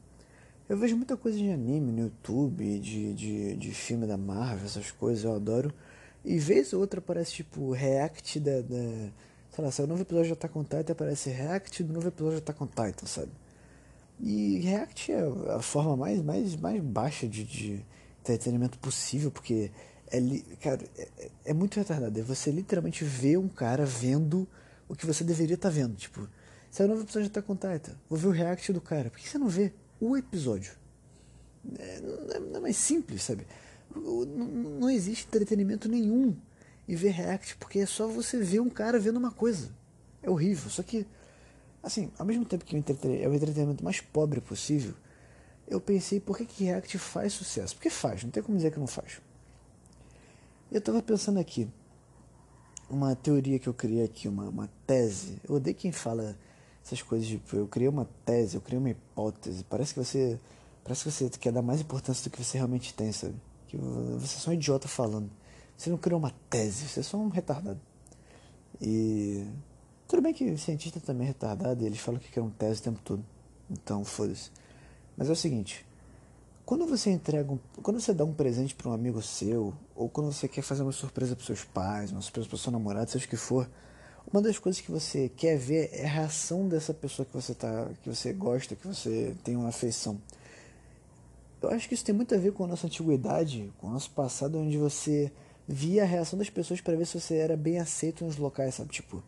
Eu 0.68 0.76
vejo 0.76 0.96
muita 0.96 1.16
coisa 1.16 1.38
de 1.38 1.50
anime 1.50 1.90
no 1.90 2.00
YouTube, 2.02 2.78
de, 2.78 3.14
de, 3.14 3.56
de 3.56 3.70
filme 3.72 4.06
da 4.06 4.18
Marvel, 4.18 4.66
essas 4.66 4.90
coisas, 4.90 5.24
eu 5.24 5.34
adoro. 5.34 5.72
E 6.22 6.38
vez 6.38 6.72
ou 6.74 6.80
outra 6.80 7.00
aparece 7.00 7.32
tipo 7.32 7.70
react 7.72 8.40
da. 8.40 8.60
da 8.60 9.10
sei 9.50 9.64
lá, 9.64 9.70
se 9.70 9.82
o 9.82 9.86
novo 9.86 10.02
episódio 10.02 10.30
já 10.30 10.36
tá 10.36 10.48
com 10.48 10.62
Titan, 10.62 10.92
aparece 10.92 11.30
react 11.30 11.82
do 11.82 11.92
novo 11.92 12.08
episódio 12.08 12.38
já 12.38 12.44
tá 12.44 12.52
com 12.52 12.66
Titan, 12.66 13.06
sabe? 13.06 13.30
E 14.20 14.58
React 14.60 15.12
é 15.12 15.20
a 15.56 15.60
forma 15.60 15.96
mais, 15.96 16.22
mais, 16.22 16.56
mais 16.56 16.82
baixa 16.82 17.26
de, 17.26 17.44
de 17.44 17.84
entretenimento 18.20 18.78
possível, 18.78 19.30
porque 19.30 19.70
é, 20.10 20.20
cara, 20.60 20.80
é, 20.96 21.30
é 21.46 21.54
muito 21.54 21.76
retardado. 21.76 22.18
É 22.18 22.22
você 22.22 22.50
literalmente 22.50 23.04
ver 23.04 23.38
um 23.38 23.48
cara 23.48 23.84
vendo 23.84 24.48
o 24.88 24.94
que 24.94 25.06
você 25.06 25.24
deveria 25.24 25.54
estar 25.54 25.68
tá 25.68 25.74
vendo. 25.74 25.96
Tipo, 25.96 26.20
o 26.20 26.86
novo 26.86 27.02
episódio 27.02 27.28
de 27.30 27.38
Attack 27.38 27.50
on 27.50 27.56
Titan, 27.56 27.96
vou 28.08 28.18
ver 28.18 28.28
o 28.28 28.30
react 28.30 28.72
do 28.72 28.80
cara. 28.80 29.10
Por 29.10 29.18
que 29.18 29.28
você 29.28 29.38
não 29.38 29.48
vê 29.48 29.72
o 30.00 30.16
episódio? 30.16 30.72
É, 31.78 32.00
não, 32.00 32.32
é, 32.32 32.38
não 32.40 32.56
é 32.56 32.60
mais 32.60 32.76
simples, 32.76 33.22
sabe? 33.22 33.46
não 33.96 34.90
existe 34.90 35.24
entretenimento 35.26 35.88
nenhum 35.88 36.34
em 36.88 36.96
ver 36.96 37.10
react, 37.10 37.56
porque 37.56 37.78
é 37.78 37.86
só 37.86 38.08
você 38.08 38.38
ver 38.38 38.60
um 38.60 38.68
cara 38.68 38.98
vendo 38.98 39.16
uma 39.18 39.30
coisa. 39.30 39.70
É 40.22 40.28
horrível. 40.28 40.68
Só 40.68 40.82
que, 40.82 41.06
assim, 41.84 42.10
ao 42.18 42.24
mesmo 42.24 42.44
tempo 42.44 42.64
que 42.64 42.74
é 42.74 43.28
o 43.28 43.34
entretenimento 43.34 43.84
mais 43.84 44.00
pobre 44.00 44.40
possível, 44.40 44.94
eu 45.68 45.80
pensei 45.80 46.18
por 46.18 46.36
que, 46.36 46.44
que 46.44 46.64
react 46.64 46.98
faz 46.98 47.32
sucesso. 47.32 47.74
Porque 47.74 47.90
faz, 47.90 48.24
não 48.24 48.30
tem 48.30 48.42
como 48.42 48.56
dizer 48.56 48.72
que 48.72 48.78
não 48.78 48.86
faz. 48.86 49.20
Eu 50.72 50.80
tava 50.80 51.02
pensando 51.02 51.38
aqui, 51.38 51.68
uma 52.88 53.14
teoria 53.14 53.58
que 53.58 53.68
eu 53.68 53.74
criei 53.74 54.04
aqui, 54.04 54.28
uma, 54.28 54.48
uma 54.48 54.70
tese. 54.86 55.40
Eu 55.48 55.56
odeio 55.56 55.76
quem 55.76 55.92
fala 55.92 56.36
essas 56.84 57.00
coisas, 57.02 57.26
tipo, 57.28 57.56
eu 57.56 57.66
criei 57.66 57.88
uma 57.88 58.08
tese, 58.24 58.56
eu 58.56 58.60
criei 58.60 58.78
uma 58.78 58.90
hipótese. 58.90 59.64
Parece 59.64 59.94
que 59.94 60.00
você. 60.00 60.38
Parece 60.82 61.04
que 61.04 61.10
você 61.10 61.30
quer 61.30 61.52
dar 61.52 61.62
mais 61.62 61.80
importância 61.80 62.28
do 62.28 62.30
que 62.30 62.44
você 62.44 62.58
realmente 62.58 62.92
tem, 62.92 63.10
sabe? 63.10 63.34
Que 63.68 63.76
você 63.76 64.36
é 64.36 64.38
só 64.40 64.50
um 64.50 64.54
idiota 64.54 64.86
falando. 64.86 65.30
Você 65.76 65.88
não 65.88 65.96
criou 65.96 66.18
uma 66.18 66.32
tese, 66.50 66.86
você 66.86 67.00
é 67.00 67.02
só 67.02 67.16
um 67.16 67.28
retardado. 67.28 67.80
E. 68.80 69.46
Tudo 70.06 70.22
bem 70.22 70.34
que 70.34 70.56
cientista 70.58 71.00
também 71.00 71.24
é 71.26 71.28
retardado 71.28 71.84
eles 71.84 71.98
falam 71.98 72.20
que 72.20 72.30
criam 72.30 72.50
tese 72.50 72.80
o 72.80 72.84
tempo 72.84 73.00
todo. 73.02 73.24
Então, 73.70 74.04
foda-se. 74.04 74.50
Mas 75.16 75.28
é 75.28 75.32
o 75.32 75.36
seguinte. 75.36 75.84
Quando 76.64 76.86
você 76.86 77.10
entrega 77.10 77.52
um, 77.52 77.58
quando 77.82 78.00
você 78.00 78.12
dá 78.14 78.24
um 78.24 78.32
presente 78.32 78.74
para 78.74 78.88
um 78.88 78.92
amigo 78.92 79.20
seu, 79.20 79.74
ou 79.94 80.08
quando 80.08 80.32
você 80.32 80.48
quer 80.48 80.62
fazer 80.62 80.82
uma 80.82 80.92
surpresa 80.92 81.36
para 81.36 81.44
seus 81.44 81.64
pais, 81.64 82.10
uma 82.10 82.22
surpresa 82.22 82.48
para 82.48 82.58
seu 82.58 82.72
namorado, 82.72 83.10
seja 83.10 83.26
o 83.26 83.28
que 83.28 83.36
for, 83.36 83.68
uma 84.32 84.40
das 84.40 84.58
coisas 84.58 84.80
que 84.80 84.90
você 84.90 85.28
quer 85.28 85.58
ver 85.58 85.90
é 85.92 86.06
a 86.06 86.08
reação 86.08 86.66
dessa 86.66 86.94
pessoa 86.94 87.26
que 87.26 87.34
você 87.34 87.54
tá, 87.54 87.90
que 88.02 88.08
você 88.08 88.32
gosta, 88.32 88.74
que 88.74 88.86
você 88.86 89.36
tem 89.44 89.56
uma 89.56 89.68
afeição. 89.68 90.18
Eu 91.60 91.70
acho 91.70 91.88
que 91.88 91.94
isso 91.94 92.04
tem 92.04 92.14
muito 92.14 92.34
a 92.34 92.38
ver 92.38 92.52
com 92.52 92.64
a 92.64 92.66
nossa 92.66 92.86
antiguidade, 92.86 93.72
com 93.78 93.86
o 93.86 93.90
nosso 93.90 94.10
passado, 94.10 94.58
onde 94.58 94.76
você 94.76 95.30
via 95.68 96.02
a 96.02 96.06
reação 96.06 96.38
das 96.38 96.50
pessoas 96.50 96.80
para 96.80 96.96
ver 96.96 97.06
se 97.06 97.18
você 97.18 97.36
era 97.36 97.56
bem 97.56 97.78
aceito 97.78 98.24
nos 98.24 98.36
locais, 98.36 98.74
sabe? 98.74 98.90
Tipo, 98.90 99.22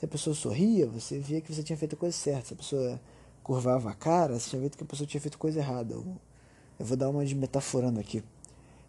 se 0.00 0.06
a 0.06 0.08
pessoa 0.08 0.34
sorria, 0.34 0.86
você 0.86 1.18
via 1.18 1.42
que 1.42 1.54
você 1.54 1.62
tinha 1.62 1.76
feito 1.76 1.94
a 1.94 1.98
coisa 1.98 2.16
certa. 2.16 2.46
Se 2.46 2.54
a 2.54 2.56
pessoa 2.56 3.00
curvava 3.42 3.90
a 3.90 3.94
cara, 3.94 4.40
você 4.40 4.48
tinha 4.48 4.62
visto 4.62 4.78
que 4.78 4.82
a 4.82 4.86
pessoa 4.86 5.06
tinha 5.06 5.20
feito 5.20 5.36
coisa 5.36 5.58
errada. 5.58 5.92
Eu 5.92 6.16
vou 6.78 6.96
dar 6.96 7.10
uma 7.10 7.22
de 7.22 7.34
metaforando 7.34 8.00
aqui. 8.00 8.24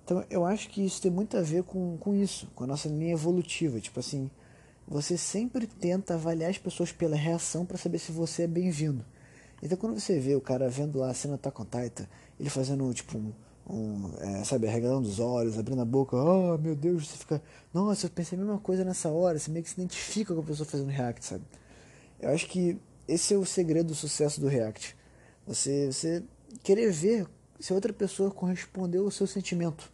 Então, 0.05 0.23
eu 0.29 0.45
acho 0.45 0.69
que 0.69 0.85
isso 0.85 1.01
tem 1.01 1.11
muito 1.11 1.35
a 1.35 1.41
ver 1.41 1.63
com, 1.63 1.97
com 1.97 2.15
isso, 2.15 2.47
com 2.55 2.63
a 2.63 2.67
nossa 2.67 2.87
linha 2.87 3.11
evolutiva. 3.11 3.81
Tipo 3.81 3.99
assim, 3.99 4.31
você 4.87 5.17
sempre 5.17 5.67
tenta 5.67 6.13
avaliar 6.13 6.49
as 6.49 6.57
pessoas 6.57 6.93
pela 6.93 7.17
reação 7.17 7.65
para 7.65 7.77
saber 7.77 7.99
se 7.99 8.13
você 8.13 8.43
é 8.43 8.47
bem-vindo. 8.47 9.03
Então, 9.61 9.77
quando 9.77 9.99
você 9.99 10.17
vê 10.17 10.33
o 10.33 10.41
cara 10.41 10.69
vendo 10.69 10.97
lá 10.97 11.09
a 11.09 11.13
cena 11.13 11.37
com 11.37 11.65
Titan, 11.65 12.07
ele 12.39 12.49
fazendo 12.49 12.93
tipo 12.93 13.17
um 13.17 13.33
um, 13.71 14.11
é, 14.19 14.43
sabe, 14.43 14.67
arregalando 14.67 15.07
os 15.07 15.19
olhos, 15.19 15.57
abrindo 15.57 15.81
a 15.81 15.85
boca, 15.85 16.17
oh 16.17 16.57
meu 16.57 16.75
Deus, 16.75 17.07
você 17.07 17.17
fica, 17.17 17.41
nossa, 17.73 18.05
eu 18.05 18.09
pensei 18.09 18.37
a 18.37 18.41
mesma 18.41 18.59
coisa 18.59 18.83
nessa 18.83 19.09
hora, 19.09 19.39
você 19.39 19.49
meio 19.49 19.63
que 19.63 19.69
se 19.69 19.79
identifica 19.79 20.33
com 20.33 20.41
a 20.41 20.43
pessoa 20.43 20.67
fazendo 20.67 20.89
react, 20.89 21.25
sabe? 21.25 21.43
Eu 22.19 22.29
acho 22.29 22.47
que 22.47 22.77
esse 23.07 23.33
é 23.33 23.37
o 23.37 23.45
segredo 23.45 23.87
do 23.87 23.95
sucesso 23.95 24.41
do 24.41 24.47
react. 24.47 24.95
Você, 25.47 25.91
você 25.91 26.23
querer 26.63 26.91
ver 26.91 27.27
se 27.59 27.73
outra 27.73 27.93
pessoa 27.93 28.29
correspondeu 28.29 29.05
ao 29.05 29.11
seu 29.11 29.25
sentimento. 29.25 29.91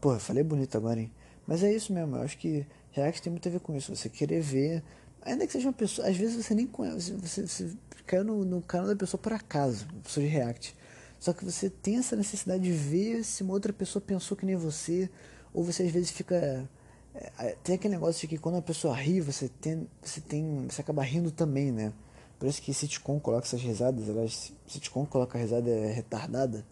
Pô, 0.00 0.18
falei 0.18 0.42
bonito 0.42 0.76
agora, 0.76 1.00
hein? 1.00 1.10
Mas 1.46 1.62
é 1.62 1.74
isso 1.74 1.92
mesmo, 1.92 2.16
eu 2.16 2.22
acho 2.22 2.38
que 2.38 2.64
react 2.92 3.20
tem 3.20 3.30
muito 3.30 3.48
a 3.48 3.52
ver 3.52 3.60
com 3.60 3.76
isso, 3.76 3.94
você 3.94 4.08
querer 4.08 4.40
ver, 4.40 4.82
ainda 5.20 5.46
que 5.46 5.52
seja 5.52 5.66
uma 5.66 5.72
pessoa, 5.72 6.06
às 6.06 6.16
vezes 6.16 6.44
você 6.44 6.54
nem 6.54 6.66
conhece, 6.66 7.12
você, 7.12 7.46
você 7.46 7.72
caiu 8.06 8.22
no, 8.22 8.44
no 8.44 8.62
canal 8.62 8.86
da 8.86 8.94
pessoa 8.94 9.20
por 9.20 9.32
acaso, 9.32 9.86
pessoa 10.04 10.24
de 10.24 10.32
react. 10.32 10.76
Só 11.22 11.32
que 11.32 11.44
você 11.44 11.70
tem 11.70 11.98
essa 11.98 12.16
necessidade 12.16 12.64
de 12.64 12.72
ver 12.72 13.22
se 13.22 13.44
uma 13.44 13.52
outra 13.52 13.72
pessoa 13.72 14.02
pensou 14.04 14.36
que 14.36 14.44
nem 14.44 14.56
você, 14.56 15.08
ou 15.54 15.62
você 15.62 15.84
às 15.84 15.90
vezes 15.92 16.10
fica. 16.10 16.68
É, 17.14 17.32
é, 17.38 17.56
tem 17.62 17.76
aquele 17.76 17.94
negócio 17.94 18.22
de 18.22 18.26
que 18.26 18.38
quando 18.38 18.56
a 18.56 18.62
pessoa 18.62 18.92
ri, 18.92 19.20
você 19.20 19.48
tem, 19.48 19.88
você 20.02 20.20
tem. 20.20 20.66
Você 20.68 20.80
acaba 20.80 21.00
rindo 21.04 21.30
também, 21.30 21.70
né? 21.70 21.92
Por 22.40 22.48
isso 22.48 22.60
que 22.60 22.74
sitcom 22.74 23.20
coloca 23.20 23.46
essas 23.46 23.62
risadas, 23.62 24.08
elas. 24.08 24.52
Sitcom 24.66 25.06
coloca 25.06 25.38
a 25.38 25.40
risada 25.40 25.70
retardada. 25.92 26.66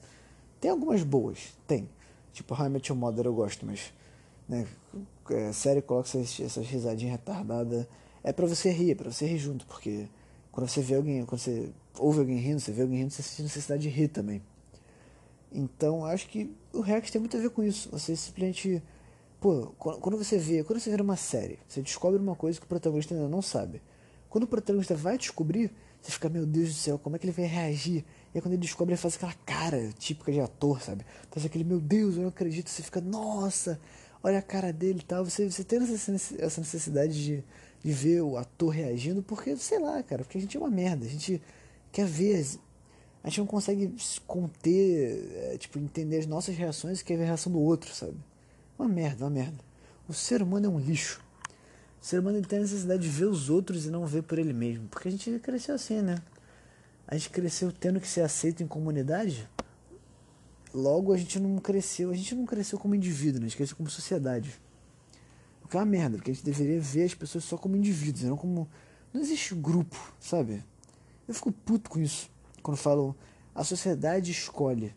Tem 0.60 0.68
algumas 0.68 1.04
boas, 1.04 1.54
tem. 1.64 1.88
Tipo, 2.32 2.60
How 2.60 2.66
I 2.66 2.92
Mother 2.92 3.26
eu 3.26 3.34
gosto, 3.34 3.64
mas. 3.64 3.92
Né, 4.48 4.66
é, 5.30 5.52
série 5.52 5.80
coloca 5.80 6.08
essas, 6.08 6.40
essas 6.40 6.66
risadinhas 6.66 7.12
retardadas. 7.12 7.86
É 8.24 8.32
pra 8.32 8.48
você 8.48 8.72
rir, 8.72 8.90
é 8.90 8.94
pra 8.96 9.12
você 9.12 9.26
rir 9.26 9.38
junto, 9.38 9.64
porque 9.64 10.08
quando 10.50 10.68
você 10.68 10.82
vê 10.82 10.96
alguém, 10.96 11.24
quando 11.24 11.40
você 11.40 11.70
ouve 12.00 12.20
alguém 12.20 12.38
rindo, 12.38 12.60
você 12.60 12.72
vê 12.72 12.82
alguém 12.82 13.00
rindo, 13.00 13.10
você 13.12 13.22
sente 13.22 13.42
necessidade 13.42 13.82
de 13.82 13.88
rir 13.88 14.08
também. 14.08 14.42
Então, 15.52 16.04
acho 16.04 16.28
que 16.28 16.54
o 16.72 16.80
React 16.80 17.12
tem 17.12 17.20
muito 17.20 17.36
a 17.36 17.40
ver 17.40 17.50
com 17.50 17.62
isso. 17.62 17.88
Você 17.90 18.14
simplesmente. 18.16 18.82
Pô, 19.40 19.72
quando 19.78 20.18
você 20.18 20.38
vê, 20.38 20.62
quando 20.62 20.78
você 20.78 20.94
vê 20.94 21.00
uma 21.00 21.16
série, 21.16 21.58
você 21.66 21.80
descobre 21.80 22.20
uma 22.20 22.36
coisa 22.36 22.58
que 22.58 22.66
o 22.66 22.68
protagonista 22.68 23.14
ainda 23.14 23.28
não 23.28 23.40
sabe. 23.40 23.80
Quando 24.28 24.44
o 24.44 24.46
protagonista 24.46 24.94
vai 24.94 25.16
descobrir, 25.16 25.72
você 26.00 26.12
fica, 26.12 26.28
meu 26.28 26.44
Deus 26.44 26.68
do 26.68 26.74
céu, 26.74 26.98
como 26.98 27.16
é 27.16 27.18
que 27.18 27.24
ele 27.24 27.32
vai 27.32 27.46
reagir? 27.46 28.04
E 28.32 28.36
aí 28.38 28.42
quando 28.42 28.52
ele 28.52 28.62
descobre, 28.62 28.92
ele 28.92 29.00
faz 29.00 29.16
aquela 29.16 29.32
cara 29.46 29.90
típica 29.98 30.30
de 30.30 30.40
ator, 30.40 30.80
sabe? 30.82 31.06
Faz 31.30 31.44
aquele, 31.46 31.64
meu 31.64 31.80
Deus, 31.80 32.16
eu 32.16 32.22
não 32.22 32.28
acredito. 32.28 32.68
Você 32.68 32.82
fica, 32.82 33.00
nossa, 33.00 33.80
olha 34.22 34.38
a 34.38 34.42
cara 34.42 34.72
dele 34.72 35.00
e 35.00 35.04
tal. 35.04 35.24
Você, 35.24 35.50
você 35.50 35.64
tem 35.64 35.80
essa 36.38 36.60
necessidade 36.60 37.24
de, 37.24 37.42
de 37.82 37.92
ver 37.92 38.20
o 38.20 38.36
ator 38.36 38.68
reagindo, 38.68 39.22
porque, 39.22 39.56
sei 39.56 39.78
lá, 39.78 40.02
cara, 40.02 40.22
porque 40.22 40.36
a 40.36 40.40
gente 40.40 40.54
é 40.54 40.60
uma 40.60 40.70
merda. 40.70 41.06
A 41.06 41.08
gente 41.08 41.42
quer 41.92 42.06
ver. 42.06 42.46
A 43.22 43.28
gente 43.28 43.40
não 43.40 43.46
consegue 43.46 43.94
conter, 44.26 45.30
é, 45.34 45.58
tipo, 45.58 45.78
entender 45.78 46.18
as 46.18 46.26
nossas 46.26 46.56
reações 46.56 47.00
e 47.00 47.04
quer 47.04 47.16
ver 47.16 47.24
a 47.24 47.26
reação 47.26 47.52
do 47.52 47.60
outro, 47.60 47.94
sabe? 47.94 48.16
Uma 48.78 48.88
merda, 48.88 49.24
uma 49.24 49.30
merda. 49.30 49.58
O 50.08 50.14
ser 50.14 50.42
humano 50.42 50.66
é 50.66 50.68
um 50.68 50.78
lixo. 50.78 51.22
O 52.00 52.04
ser 52.04 52.20
humano 52.20 52.40
tem 52.40 52.58
a 52.58 52.62
necessidade 52.62 53.02
de 53.02 53.08
ver 53.08 53.26
os 53.26 53.50
outros 53.50 53.84
e 53.84 53.90
não 53.90 54.06
ver 54.06 54.22
por 54.22 54.38
ele 54.38 54.54
mesmo. 54.54 54.88
Porque 54.88 55.08
a 55.08 55.10
gente 55.10 55.38
cresceu 55.38 55.74
assim, 55.74 56.00
né? 56.00 56.16
A 57.06 57.14
gente 57.14 57.28
cresceu 57.28 57.70
tendo 57.70 58.00
que 58.00 58.08
ser 58.08 58.22
aceito 58.22 58.62
em 58.62 58.66
comunidade. 58.66 59.48
Logo 60.72 61.12
a 61.12 61.18
gente 61.18 61.38
não 61.38 61.58
cresceu. 61.58 62.10
A 62.10 62.14
gente 62.14 62.34
não 62.34 62.46
cresceu 62.46 62.78
como 62.78 62.94
indivíduo, 62.94 63.40
né? 63.40 63.46
A 63.46 63.48
gente 63.48 63.56
cresceu 63.56 63.76
como 63.76 63.90
sociedade. 63.90 64.58
O 65.62 65.68
que 65.68 65.76
é 65.76 65.80
uma 65.80 65.86
merda, 65.86 66.16
porque 66.16 66.30
a 66.30 66.34
gente 66.34 66.44
deveria 66.44 66.80
ver 66.80 67.04
as 67.04 67.14
pessoas 67.14 67.44
só 67.44 67.58
como 67.58 67.76
indivíduos, 67.76 68.24
não 68.24 68.36
como. 68.36 68.68
Não 69.12 69.20
existe 69.20 69.54
grupo, 69.54 70.14
sabe? 70.18 70.64
Eu 71.26 71.34
fico 71.34 71.52
puto 71.52 71.90
com 71.90 72.00
isso. 72.00 72.30
Quando 72.62 72.76
falam 72.76 73.14
a 73.54 73.64
sociedade 73.64 74.30
escolhe. 74.30 74.94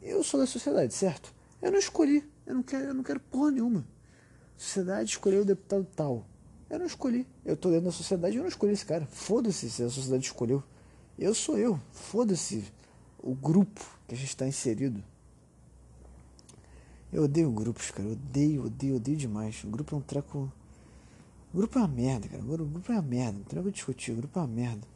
Eu 0.00 0.22
sou 0.22 0.38
da 0.40 0.46
sociedade, 0.46 0.94
certo? 0.94 1.34
Eu 1.60 1.70
não 1.70 1.78
escolhi. 1.78 2.28
Eu 2.46 2.54
não 2.54 2.62
quero, 2.62 2.84
eu 2.84 2.94
não 2.94 3.02
quero 3.02 3.20
porra 3.20 3.50
nenhuma. 3.50 3.80
A 3.80 4.60
sociedade 4.60 5.10
escolheu 5.10 5.42
o 5.42 5.44
deputado 5.44 5.86
tal. 5.94 6.26
Eu 6.68 6.78
não 6.78 6.86
escolhi. 6.86 7.26
Eu 7.44 7.56
tô 7.56 7.68
dentro 7.70 7.86
da 7.86 7.92
sociedade 7.92 8.36
eu 8.36 8.42
não 8.42 8.48
escolhi 8.48 8.72
esse 8.72 8.86
cara. 8.86 9.06
Foda-se 9.06 9.70
se 9.70 9.82
a 9.82 9.90
sociedade 9.90 10.24
escolheu. 10.24 10.62
Eu 11.18 11.34
sou 11.34 11.58
eu. 11.58 11.78
Foda-se 11.92 12.64
o 13.18 13.34
grupo 13.34 13.84
que 14.06 14.14
a 14.14 14.16
gente 14.16 14.28
está 14.28 14.46
inserido. 14.46 15.02
Eu 17.12 17.24
odeio 17.24 17.50
grupos, 17.50 17.90
cara. 17.90 18.08
Eu 18.08 18.12
odeio, 18.12 18.64
odeio, 18.66 18.96
odeio 18.96 19.16
demais. 19.16 19.64
O 19.64 19.68
grupo 19.68 19.94
é 19.94 19.98
um 19.98 20.02
treco. 20.02 20.50
O 21.52 21.56
grupo 21.56 21.78
é 21.78 21.82
uma 21.82 21.88
merda, 21.88 22.28
cara. 22.28 22.42
O 22.42 22.46
grupo 22.46 22.92
é 22.92 22.94
uma 22.94 23.02
merda. 23.02 23.38
Não 23.38 23.44
tem 23.44 23.72
discutir. 23.72 24.12
O 24.12 24.16
grupo 24.16 24.38
é 24.38 24.42
uma 24.42 24.48
merda. 24.48 24.86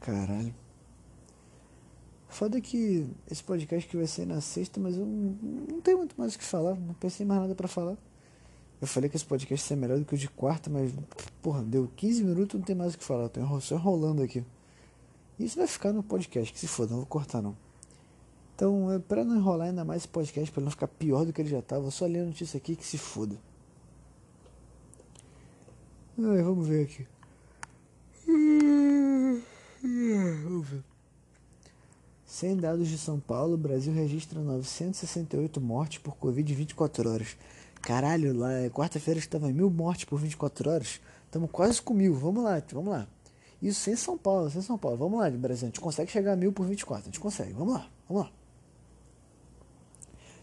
Caralho. 0.00 0.54
Foda 2.28 2.60
que 2.60 3.06
esse 3.30 3.42
podcast 3.42 3.88
que 3.88 3.96
vai 3.96 4.06
ser 4.06 4.24
na 4.24 4.40
sexta, 4.40 4.80
mas 4.80 4.96
eu 4.96 5.04
não, 5.04 5.80
tenho 5.80 5.98
muito 5.98 6.14
mais 6.16 6.34
o 6.34 6.38
que 6.38 6.44
falar, 6.44 6.74
não 6.76 6.94
pensei 6.94 7.26
mais 7.26 7.40
nada 7.40 7.54
para 7.54 7.68
falar. 7.68 7.96
Eu 8.80 8.86
falei 8.86 9.10
que 9.10 9.16
esse 9.16 9.24
podcast 9.24 9.66
seria 9.66 9.80
melhor 9.80 9.98
do 9.98 10.04
que 10.06 10.14
o 10.14 10.18
de 10.18 10.28
quarta, 10.28 10.70
mas, 10.70 10.92
porra, 11.42 11.62
deu 11.62 11.90
15 11.96 12.24
minutos 12.24 12.58
não 12.58 12.64
tem 12.64 12.74
mais 12.74 12.94
o 12.94 12.98
que 12.98 13.04
falar, 13.04 13.28
tô 13.28 13.60
só 13.60 13.74
enrolando 13.74 14.22
aqui. 14.22 14.44
Isso 15.38 15.58
vai 15.58 15.66
ficar 15.66 15.92
no 15.92 16.02
podcast, 16.02 16.52
que 16.52 16.58
se 16.58 16.68
foda, 16.68 16.90
não 16.90 16.98
vou 16.98 17.06
cortar 17.06 17.42
não. 17.42 17.56
Então, 18.54 19.02
para 19.08 19.24
não 19.24 19.36
enrolar 19.36 19.68
ainda 19.68 19.84
mais 19.84 20.02
esse 20.02 20.08
podcast, 20.08 20.52
para 20.52 20.62
não 20.62 20.70
ficar 20.70 20.86
pior 20.86 21.24
do 21.24 21.32
que 21.32 21.40
ele 21.40 21.50
já 21.50 21.60
tava, 21.60 21.82
vou 21.82 21.90
só 21.90 22.06
ler 22.06 22.20
a 22.20 22.26
notícia 22.26 22.58
aqui 22.58 22.76
que 22.76 22.86
se 22.86 22.96
foda. 22.96 23.36
Ai, 26.18 26.42
vamos 26.42 26.66
ver 26.66 26.84
aqui. 26.84 27.06
Ver. 28.26 29.42
Sem 32.26 32.56
dados 32.56 32.88
de 32.88 32.98
São 32.98 33.18
Paulo, 33.18 33.54
o 33.54 33.58
Brasil 33.58 33.92
registra 33.92 34.40
968 34.40 35.60
mortes 35.60 35.98
por 35.98 36.16
Covid 36.16 36.52
em 36.52 36.54
24 36.54 37.10
horas. 37.10 37.36
Caralho, 37.80 38.36
lá 38.36 38.52
é 38.52 38.68
quarta-feira 38.68 39.18
estava 39.18 39.48
mil 39.48 39.70
mortes 39.70 40.04
por 40.04 40.18
24 40.18 40.70
horas. 40.70 41.00
Estamos 41.24 41.50
quase 41.50 41.80
com 41.80 41.94
mil. 41.94 42.14
Vamos 42.14 42.44
lá, 42.44 42.62
vamos 42.72 42.90
lá. 42.90 43.08
Isso 43.62 43.80
sem 43.80 43.96
São 43.96 44.18
Paulo, 44.18 44.50
sem 44.50 44.60
São 44.60 44.76
Paulo. 44.76 44.96
Vamos 44.96 45.18
lá, 45.18 45.30
Brasil. 45.30 45.66
A 45.66 45.70
gente 45.70 45.80
consegue 45.80 46.10
chegar 46.10 46.32
a 46.32 46.36
mil 46.36 46.52
por 46.52 46.66
24. 46.66 47.04
A 47.04 47.06
gente 47.06 47.20
consegue. 47.20 47.52
Vamos 47.52 47.74
lá, 47.74 47.88
vamos 48.08 48.24
lá. 48.24 48.32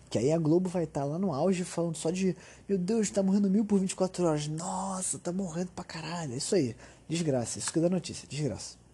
Que 0.10 0.17
aí 0.17 0.32
a 0.32 0.38
Globo 0.38 0.70
vai 0.70 0.86
estar 0.86 1.01
tá 1.01 1.06
lá 1.06 1.20
no 1.20 1.34
auge 1.34 1.63
falando 1.63 1.96
só 1.96 2.10
de 2.10 2.36
Meu 2.67 2.77
Deus, 2.77 3.10
tá 3.10 3.22
morrendo 3.22 3.50
mil 3.50 3.65
por 3.65 3.79
24 3.79 4.25
horas. 4.25 4.48
Nossa, 4.48 5.20
tá 5.20 5.32
morrendo 5.32 5.72
pra 5.72 5.84
caralho. 5.84 6.34
É 6.34 6.38
isso 6.38 6.56
aí. 6.56 6.75
Desgraça. 7.08 7.60
Isso 7.60 7.72
que 7.72 7.79
dá 7.79 7.89
notícia. 7.89 8.27
Desgraça. 8.27 8.87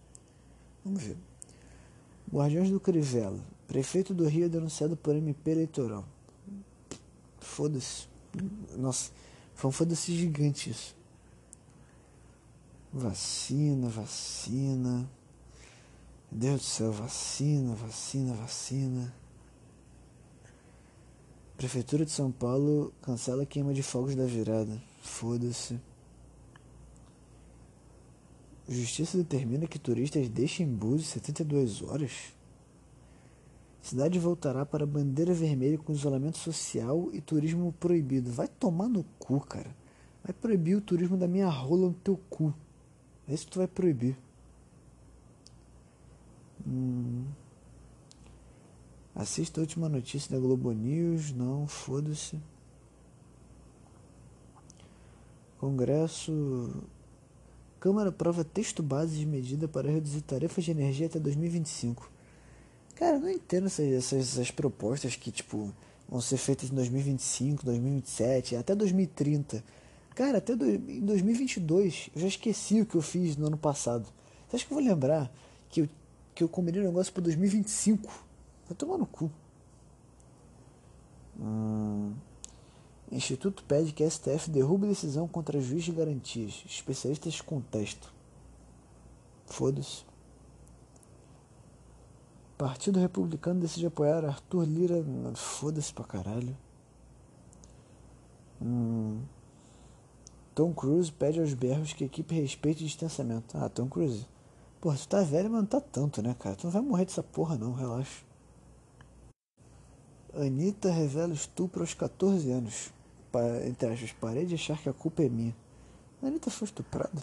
Vamos 0.84 1.02
ver. 1.02 1.16
Guardiões 2.30 2.70
do 2.70 2.78
Crivella. 2.78 3.40
Prefeito 3.66 4.12
do 4.12 4.26
Rio 4.28 4.48
denunciado 4.48 4.96
por 4.96 5.14
MP 5.16 5.50
eleitoral. 5.50 6.04
Foda-se. 7.38 8.06
Nossa, 8.76 9.10
foi 9.54 9.68
um 9.68 9.72
foda-se 9.72 10.14
gigante 10.14 10.70
isso. 10.70 10.94
Vacina, 12.92 13.88
vacina. 13.88 15.08
Deus 16.30 16.60
do 16.60 16.64
céu, 16.64 16.92
vacina, 16.92 17.74
vacina, 17.74 18.34
vacina. 18.34 19.14
Prefeitura 21.56 22.04
de 22.04 22.10
São 22.10 22.30
Paulo 22.30 22.92
cancela 23.00 23.46
queima 23.46 23.72
de 23.72 23.82
fogos 23.82 24.14
da 24.14 24.26
virada. 24.26 24.82
Foda-se. 25.00 25.80
Justiça 28.68 29.18
determina 29.18 29.66
que 29.66 29.78
turistas 29.78 30.28
deixem 30.28 30.66
Búzios 30.66 31.08
72 31.08 31.82
horas. 31.82 32.34
Cidade 33.82 34.18
voltará 34.18 34.64
para 34.64 34.86
bandeira 34.86 35.34
vermelha 35.34 35.76
com 35.76 35.92
isolamento 35.92 36.38
social 36.38 37.10
e 37.12 37.20
turismo 37.20 37.74
proibido. 37.78 38.32
Vai 38.32 38.48
tomar 38.48 38.88
no 38.88 39.04
cu, 39.18 39.38
cara. 39.40 39.76
Vai 40.22 40.32
proibir 40.32 40.74
o 40.74 40.80
turismo 40.80 41.18
da 41.18 41.28
minha 41.28 41.48
rola 41.50 41.88
no 41.88 41.94
teu 41.94 42.16
cu. 42.30 42.54
É 43.28 43.34
isso 43.34 43.44
que 43.44 43.52
tu 43.52 43.58
vai 43.58 43.68
proibir. 43.68 44.16
Hum. 46.66 47.26
Assista 49.14 49.60
a 49.60 49.62
última 49.62 49.86
notícia 49.86 50.34
da 50.34 50.40
Globo 50.40 50.72
News. 50.72 51.32
Não, 51.32 51.66
foda-se. 51.66 52.40
Congresso 55.58 56.82
Câmara 57.84 58.08
aprova 58.08 58.42
texto 58.42 58.82
base 58.82 59.18
de 59.18 59.26
medida 59.26 59.68
para 59.68 59.90
reduzir 59.90 60.22
tarefas 60.22 60.64
de 60.64 60.70
energia 60.70 61.04
até 61.04 61.18
2025. 61.18 62.10
Cara, 62.94 63.16
eu 63.16 63.20
não 63.20 63.28
entendo 63.28 63.66
essas, 63.66 63.84
essas, 63.92 64.32
essas, 64.32 64.50
propostas 64.50 65.16
que, 65.16 65.30
tipo, 65.30 65.70
vão 66.08 66.18
ser 66.18 66.38
feitas 66.38 66.70
em 66.70 66.74
2025, 66.74 67.62
2027, 67.62 68.56
até 68.56 68.74
2030. 68.74 69.62
Cara, 70.14 70.38
até 70.38 70.56
do, 70.56 70.64
em 70.66 71.04
2022, 71.04 72.08
eu 72.14 72.22
já 72.22 72.28
esqueci 72.28 72.80
o 72.80 72.86
que 72.86 72.94
eu 72.94 73.02
fiz 73.02 73.36
no 73.36 73.48
ano 73.48 73.58
passado. 73.58 74.08
Você 74.48 74.56
acha 74.56 74.64
que 74.64 74.72
eu 74.72 74.78
vou 74.78 74.86
lembrar 74.86 75.30
que 75.68 75.82
eu, 75.82 75.88
que 76.34 76.42
eu 76.42 76.48
combinei 76.48 76.80
um 76.80 76.86
negócio 76.86 77.12
para 77.12 77.24
2025? 77.24 78.10
Vai 78.66 78.76
tomar 78.78 78.96
no 78.96 79.04
cu. 79.04 79.30
Hum. 81.38 82.14
Instituto 83.10 83.64
pede 83.64 83.92
que 83.92 84.08
STF 84.08 84.50
derrube 84.50 84.86
decisão 84.86 85.28
contra 85.28 85.60
juiz 85.60 85.84
de 85.84 85.92
garantias. 85.92 86.64
Especialistas 86.66 87.40
contestam. 87.40 88.10
Foda-se. 89.46 90.04
Partido 92.56 92.98
Republicano 92.98 93.60
decide 93.60 93.86
apoiar 93.86 94.24
Arthur 94.24 94.64
Lira. 94.64 95.04
Foda-se 95.34 95.92
pra 95.92 96.04
caralho. 96.04 96.56
Hum. 98.60 99.20
Tom 100.54 100.72
Cruise 100.72 101.10
pede 101.10 101.40
aos 101.40 101.52
berros 101.52 101.92
que 101.92 102.04
a 102.04 102.06
equipe 102.06 102.34
respeite 102.34 102.82
o 102.82 102.86
distanciamento. 102.86 103.56
Ah, 103.58 103.68
Tom 103.68 103.88
Cruise. 103.88 104.26
Porra, 104.80 104.96
tu 104.96 105.08
tá 105.08 105.22
velho, 105.22 105.50
mas 105.50 105.60
não 105.60 105.66
tá 105.66 105.80
tanto, 105.80 106.22
né, 106.22 106.34
cara? 106.38 106.54
Tu 106.54 106.64
não 106.64 106.70
vai 106.70 106.82
morrer 106.82 107.04
dessa 107.04 107.22
porra, 107.22 107.56
não, 107.56 107.72
relaxa. 107.72 108.22
Anitta 110.36 110.90
revela 110.90 111.32
estupro 111.32 111.82
aos 111.82 111.94
14 111.94 112.50
anos 112.50 112.92
entre 113.66 113.92
aspas, 113.92 114.12
parei 114.12 114.46
de 114.46 114.54
achar 114.54 114.78
que 114.78 114.88
a 114.88 114.92
culpa 114.92 115.22
é 115.22 115.28
minha. 115.28 115.54
Anitta 116.22 116.50
foi 116.50 116.66
estuprada? 116.66 117.22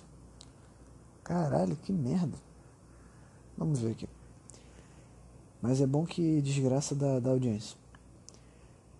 Caralho, 1.23 1.75
que 1.77 1.91
merda. 1.91 2.37
Vamos 3.57 3.79
ver 3.79 3.91
aqui. 3.91 4.09
Mas 5.61 5.79
é 5.79 5.87
bom 5.87 6.05
que 6.05 6.41
desgraça 6.41 6.95
da, 6.95 7.19
da 7.19 7.29
audiência. 7.29 7.77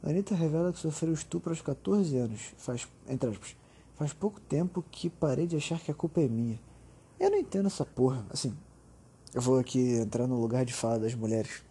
Anitta 0.04 0.36
revela 0.36 0.72
que 0.72 0.80
sofreu 0.80 1.14
estupro 1.14 1.52
aos 1.52 1.62
14 1.62 2.18
anos. 2.18 2.54
Faz, 2.58 2.88
entre 3.08 3.30
aspas, 3.30 3.56
faz 3.96 4.14
pouco 4.14 4.40
tempo 4.40 4.84
que 4.92 5.10
parei 5.10 5.46
de 5.46 5.58
achar 5.58 5.80
que 5.80 5.92
a 5.92 5.96
culpa 5.96 6.22
é 6.22 6.28
minha. 6.28 6.60
Eu 7.20 7.30
não 7.30 7.38
entendo 7.38 7.68
essa 7.68 7.86
porra. 7.86 8.26
Assim, 8.30 8.56
eu 9.34 9.42
vou 9.42 9.60
aqui 9.60 9.96
entrar 9.96 10.28
no 10.28 10.40
lugar 10.40 10.66
de 10.66 10.74
fala 10.74 11.00
das 11.00 11.14
mulheres. 11.14 11.62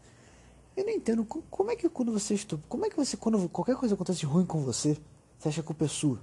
Eu 0.80 0.86
não 0.86 0.92
entendo 0.94 1.26
como 1.26 1.70
é 1.70 1.76
que 1.76 1.86
quando 1.90 2.10
você 2.10 2.32
estupra, 2.32 2.64
como 2.66 2.86
é 2.86 2.88
que 2.88 2.96
você 2.96 3.14
quando 3.14 3.46
qualquer 3.50 3.76
coisa 3.76 3.94
acontece 3.94 4.24
ruim 4.24 4.46
com 4.46 4.62
você, 4.62 4.96
você 5.38 5.48
acha 5.48 5.56
que 5.56 5.60
a 5.60 5.62
culpa 5.62 5.84
é 5.84 5.88
sua. 5.88 6.18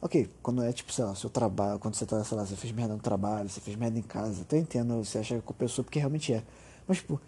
Ok, 0.00 0.30
quando 0.40 0.62
é 0.62 0.72
tipo, 0.72 0.92
sei 0.92 1.04
lá, 1.04 1.12
seu 1.16 1.28
trabalho, 1.28 1.76
quando 1.80 1.96
você 1.96 2.06
tá, 2.06 2.22
sei 2.22 2.36
lá, 2.36 2.46
você 2.46 2.54
fez 2.54 2.72
merda 2.72 2.94
no 2.94 3.00
trabalho, 3.00 3.48
você 3.48 3.60
fez 3.60 3.76
merda 3.76 3.98
em 3.98 4.02
casa, 4.02 4.42
até 4.42 4.58
entendo 4.58 5.04
você 5.04 5.18
acha 5.18 5.34
que 5.34 5.40
a 5.40 5.42
culpa 5.42 5.64
é 5.64 5.68
sua 5.68 5.82
porque 5.82 5.98
realmente 5.98 6.32
é. 6.32 6.44
Mas, 6.86 6.98
tipo, 6.98 7.20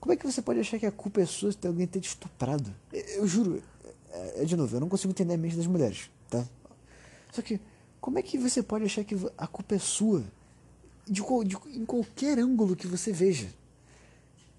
como 0.00 0.12
é 0.12 0.16
que 0.16 0.26
você 0.26 0.42
pode 0.42 0.58
achar 0.58 0.76
que 0.76 0.86
a 0.86 0.90
culpa 0.90 1.20
é 1.20 1.24
sua 1.24 1.52
se 1.52 1.64
alguém 1.64 1.86
ter 1.86 2.00
te 2.00 2.08
estuprado? 2.08 2.74
Eu, 2.92 3.02
eu 3.02 3.26
juro, 3.28 3.62
é, 4.10 4.42
é, 4.42 4.44
de 4.44 4.56
novo, 4.56 4.74
eu 4.74 4.80
não 4.80 4.88
consigo 4.88 5.12
entender 5.12 5.34
a 5.34 5.38
mente 5.38 5.54
das 5.54 5.68
mulheres, 5.68 6.10
tá? 6.28 6.44
Só 7.30 7.42
que, 7.42 7.60
como 8.00 8.18
é 8.18 8.22
que 8.22 8.36
você 8.36 8.60
pode 8.60 8.86
achar 8.86 9.04
que 9.04 9.14
a 9.38 9.46
culpa 9.46 9.76
é 9.76 9.78
sua? 9.78 10.24
De, 11.06 11.22
de, 11.44 11.56
em 11.78 11.84
qualquer 11.84 12.40
ângulo 12.40 12.74
que 12.74 12.88
você 12.88 13.12
veja. 13.12 13.59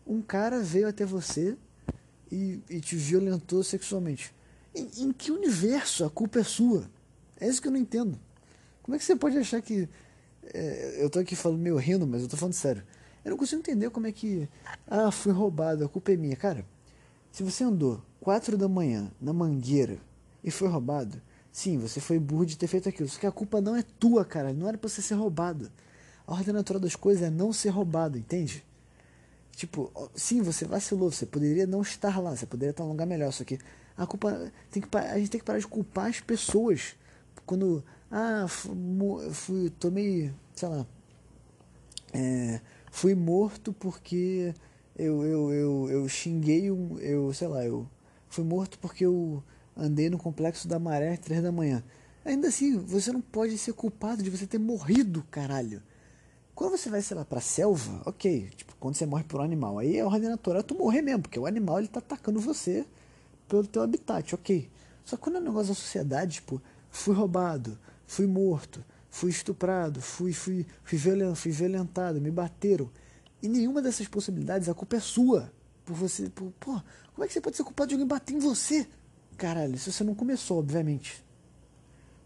Um 0.06 0.22
cara 0.22 0.60
veio 0.60 0.88
até 0.88 1.06
você 1.06 1.58
e, 2.32 2.60
e 2.70 2.80
te 2.80 2.96
violentou 2.96 3.64
sexualmente. 3.64 4.34
Em, 4.74 4.90
em, 4.98 5.12
que 5.12 5.32
universo 5.32 6.06
a 6.06 6.10
culpa 6.10 6.40
é 6.40 6.44
sua? 6.44 6.90
É 7.40 7.48
isso 7.48 7.62
que 7.62 7.68
eu 7.68 7.72
não 7.72 7.80
entendo. 7.80 8.18
Como 8.82 8.96
é 8.96 9.00
que 9.00 9.06
você 9.06 9.16
pode 9.16 9.38
achar 9.38 9.62
que. 9.62 9.88
É, 10.54 10.98
eu 11.04 11.10
tô 11.10 11.20
aqui 11.20 11.36
falando 11.36 11.60
meio 11.60 11.78
rindo, 11.78 12.08
mas 12.08 12.22
eu 12.22 12.28
tô 12.28 12.38
falando 12.38 12.54
sério. 12.54 12.84
Eu 13.24 13.32
não 13.32 13.38
consigo 13.38 13.60
entender 13.60 13.90
como 13.90 14.08
é 14.08 14.12
que. 14.12 14.48
Ah, 14.88 15.12
fui 15.12 15.32
roubado, 15.32 15.86
a 15.86 15.90
culpa 15.90 16.14
é 16.14 16.18
minha. 16.18 16.36
Cara, 16.36 16.66
se 17.32 17.44
você 17.44 17.64
andou 17.64 18.02
4 18.22 18.58
da 18.58 18.68
manhã 18.68 19.12
na 19.20 19.34
mangueira 19.34 19.98
e 20.44 20.50
foi 20.50 20.68
roubado, 20.68 21.22
sim, 21.52 21.78
você 21.78 22.00
foi 22.00 22.18
burro 22.18 22.46
de 22.46 22.58
ter 22.58 22.68
feito 22.68 22.90
aquilo. 22.90 23.10
Só 23.10 23.20
que 23.20 23.28
a 23.28 23.32
culpa 23.32 23.62
não 23.62 23.76
é 23.76 23.84
tua, 23.84 24.26
cara. 24.26 24.54
Não 24.54 24.68
era 24.68 24.78
pra 24.78 24.90
você 24.90 25.02
ser 25.02 25.16
roubado. 25.16 25.72
A 26.26 26.34
ordem 26.34 26.54
natural 26.54 26.80
das 26.80 26.96
coisas 26.96 27.24
é 27.24 27.30
não 27.30 27.52
ser 27.52 27.70
roubado, 27.70 28.18
entende? 28.18 28.64
Tipo, 29.56 29.92
sim, 30.16 30.42
você 30.42 30.66
vacilou, 30.66 31.12
você 31.12 31.26
poderia 31.26 31.68
não 31.68 31.82
estar 31.82 32.20
lá, 32.20 32.36
você 32.36 32.46
poderia 32.46 32.72
estar 32.72 32.84
em 32.84 32.88
um 32.88 32.90
lugar 32.90 33.06
melhor, 33.06 33.32
só 33.32 33.44
que 33.44 33.60
a 33.98 34.08
culpa 34.08 34.52
tem 34.72 34.82
que 34.82 34.98
a 34.98 35.18
gente 35.18 35.30
tem 35.30 35.40
que 35.40 35.46
parar 35.46 35.60
de 35.60 35.68
culpar 35.68 36.08
as 36.08 36.20
pessoas. 36.20 36.96
Quando 37.46 37.84
ah 38.10 38.46
fui, 38.48 39.70
tomei 39.72 40.34
sei 40.54 40.70
lá 40.70 40.86
é, 42.14 42.60
fui 42.92 43.16
morto 43.16 43.74
porque 43.74 44.54
eu, 44.98 45.24
eu, 45.24 45.54
eu, 45.54 45.90
eu 45.90 46.10
xinguei 46.10 46.70
um 46.72 46.98
eu 47.00 47.34
sei 47.34 47.48
lá 47.48 47.64
eu 47.66 47.88
fui 48.30 48.44
morto 48.44 48.78
porque 48.80 49.06
eu 49.06 49.44
andei 49.76 50.10
no 50.10 50.18
complexo 50.18 50.68
da 50.68 50.78
maré 50.80 51.14
às 51.14 51.20
três 51.20 51.42
da 51.42 51.52
manhã. 51.52 51.84
Ainda 52.24 52.50
assim 52.50 52.78
você 52.78 53.12
não 53.12 53.22
pode 53.22 53.58
ser 53.58 53.74
culpado 53.74 54.22
de 54.24 54.30
você 54.30 54.46
ter 54.46 54.60
morrido 54.60 55.26
caralho 55.32 55.82
quando 56.62 56.78
você 56.78 56.92
vai, 56.92 57.02
sei 57.02 57.18
lá, 57.18 57.26
pra 57.26 57.42
selva, 57.42 58.04
ok. 58.06 58.52
Tipo, 58.56 58.76
quando 58.80 58.94
você 58.94 59.04
morre 59.08 59.24
por 59.24 59.42
um 59.42 59.44
animal, 59.44 59.80
aí 59.80 59.98
é 59.98 60.06
ordem 60.06 60.30
natural 60.30 60.62
tu 60.62 60.76
morrer 60.76 61.02
mesmo, 61.02 61.24
porque 61.24 61.40
o 61.40 61.48
animal 61.48 61.80
ele 61.80 61.88
tá 61.88 61.98
atacando 61.98 62.40
você 62.40 62.86
pelo 63.48 63.66
teu 63.66 63.82
habitat, 63.82 64.36
ok. 64.36 64.70
Só 65.04 65.16
que 65.16 65.24
quando 65.24 65.38
é 65.38 65.40
um 65.40 65.44
negócio 65.44 65.70
da 65.70 65.74
sociedade, 65.74 66.36
tipo, 66.36 66.62
fui 66.92 67.16
roubado, 67.16 67.80
fui 68.06 68.28
morto, 68.28 68.86
fui 69.10 69.32
estuprado, 69.32 70.04
fui, 70.04 70.34
fui, 70.34 70.68
fui, 70.84 71.00
fui 71.36 71.52
violentado, 71.52 72.22
me 72.22 72.30
bateram. 72.30 72.92
E 73.42 73.48
nenhuma 73.48 73.82
dessas 73.82 74.08
possibilidades, 74.08 74.70
a 74.70 74.76
culpa 74.76 74.98
é 74.98 75.00
sua. 75.00 75.52
Por 75.84 75.96
você. 75.96 76.30
Por, 76.30 76.52
pô, 76.60 76.80
como 77.16 77.26
é 77.26 77.28
que 77.28 77.34
você 77.34 77.42
pode 77.42 77.58
ser 77.58 77.64
culpado 77.64 77.88
de 77.88 77.96
alguém 77.96 78.08
bater 78.08 78.36
em 78.36 78.40
você? 78.40 78.88
Caralho, 79.36 79.80
se 79.80 79.92
você 79.92 80.04
não 80.04 80.14
começou, 80.14 80.60
obviamente. 80.60 81.26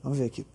Vamos 0.03 0.17
ver 0.17 0.25
aqui. 0.25 0.45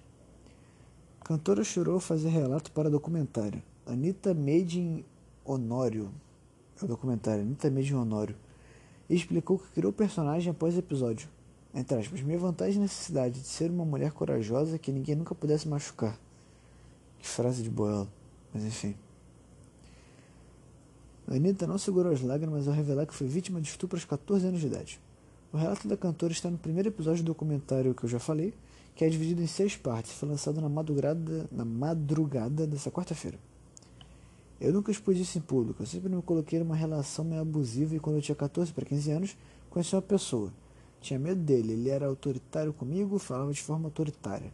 Cantora 1.25 1.65
chorou 1.65 1.99
fazer 1.99 2.29
relato 2.29 2.71
para 2.73 2.91
documentário. 2.91 3.70
Anitta 3.87 4.35
Made 4.35 4.81
in 4.81 5.05
Honório. 5.45 6.11
É 6.81 6.85
o 6.85 6.89
documentário, 6.89 7.43
Anitta 7.43 7.71
Made 7.71 7.93
in 7.93 7.97
Honório 7.97 8.37
explicou 9.15 9.59
que 9.59 9.69
criou 9.73 9.91
o 9.91 9.95
personagem 9.95 10.51
após 10.51 10.75
o 10.77 10.79
episódio. 10.79 11.29
Entre 11.75 11.97
aspas, 11.97 12.21
minha 12.23 12.39
vantagem 12.39 12.77
e 12.77 12.81
necessidade 12.81 13.41
de 13.41 13.47
ser 13.47 13.71
uma 13.71 13.85
mulher 13.85 14.13
corajosa 14.13 14.79
que 14.79 14.93
ninguém 14.93 15.15
nunca 15.15 15.35
pudesse 15.35 15.69
machucar. 15.69 16.19
Que 17.19 17.27
frase 17.27 17.63
de 17.63 17.71
boela, 17.71 18.09
mas 18.53 18.65
enfim. 18.65 18.95
Anitta 21.29 21.67
não 21.67 21.79
segurou 21.79 22.13
as 22.13 22.21
lágrimas 22.21 22.67
ao 22.67 22.75
revelar 22.75 23.07
que 23.07 23.15
foi 23.15 23.27
vítima 23.27 23.61
de 23.61 23.69
estupro 23.69 23.97
aos 23.97 24.05
14 24.05 24.47
anos 24.47 24.61
de 24.61 24.67
idade. 24.67 25.01
O 25.53 25.57
relato 25.57 25.87
da 25.87 25.97
cantora 25.97 26.33
está 26.33 26.51
no 26.51 26.59
primeiro 26.59 26.89
episódio 26.89 27.23
do 27.23 27.29
documentário 27.29 27.95
que 27.95 28.05
eu 28.05 28.09
já 28.09 28.19
falei, 28.19 28.55
que 28.97 29.05
é 29.05 29.09
dividido 29.09 29.43
em 29.43 29.47
seis 29.47 29.77
partes 29.77 30.13
foi 30.13 30.29
lançado 30.29 30.61
na 30.61 30.69
madrugada, 30.69 31.49
na 31.51 31.65
madrugada 31.65 32.67
dessa 32.67 32.91
quarta-feira. 32.91 33.39
Eu 34.61 34.73
nunca 34.75 34.91
expus 34.91 35.17
isso 35.17 35.39
em 35.39 35.41
público, 35.41 35.83
eu 35.83 35.87
sempre 35.87 36.11
me 36.11 36.21
coloquei 36.21 36.59
numa 36.59 36.77
relação 36.77 37.25
meio 37.25 37.41
abusiva 37.41 37.97
e 37.97 37.99
quando 37.99 38.17
eu 38.17 38.23
tinha 38.23 38.37
14 38.37 38.73
para 38.73 38.85
15 38.85 39.11
anos, 39.11 39.37
conheci 39.71 39.95
uma 39.95 40.03
pessoa. 40.03 40.53
Tinha 41.01 41.19
medo 41.19 41.41
dele, 41.41 41.73
ele 41.73 41.89
era 41.89 42.07
autoritário 42.07 42.73
comigo, 42.73 43.19
falava 43.19 43.53
de 43.53 43.63
forma 43.63 43.87
autoritária. 43.87 44.53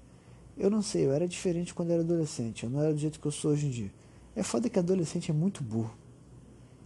Eu 0.57 0.71
não 0.71 0.81
sei, 0.81 1.07
eu 1.07 1.13
era 1.13 1.27
diferente 1.27 1.75
quando 1.75 1.91
era 1.91 2.03
adolescente, 2.03 2.63
eu 2.63 2.71
não 2.71 2.81
era 2.81 2.93
do 2.93 2.99
jeito 3.01 3.19
que 3.19 3.27
eu 3.27 3.33
sou 3.33 3.51
hoje 3.51 3.67
em 3.67 3.71
dia. 3.71 3.93
É 4.37 4.45
foda 4.45 4.71
que 4.71 4.79
adolescente 4.79 5.31
é 5.31 5.35
muito 5.35 5.65
burro. 5.65 5.93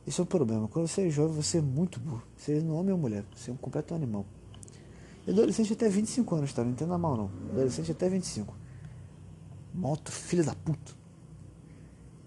Isso 0.07 0.23
é 0.23 0.25
um 0.25 0.27
problema. 0.27 0.67
Quando 0.67 0.89
você 0.89 1.07
é 1.07 1.11
jovem, 1.11 1.37
você 1.37 1.59
é 1.59 1.61
muito 1.61 2.01
burro. 2.01 2.23
Você 2.37 2.59
é 2.59 2.63
homem 2.63 2.93
ou 2.93 2.99
mulher, 2.99 3.25
você 3.37 3.51
é 3.51 3.53
um 3.53 3.57
completo 3.57 3.95
animal. 3.95 4.25
Adolescente 5.29 5.73
até 5.75 5.89
25 5.89 6.35
anos, 6.35 6.53
tá? 6.53 6.65
Não 6.65 6.71
entenda 6.71 6.97
mal 6.97 7.17
não. 7.17 7.31
Adolescente 7.51 7.93
até 7.93 8.09
25. 8.09 8.55
Moto, 9.75 10.11
filho 10.11 10.45
da 10.45 10.55
puta. 10.55 11.00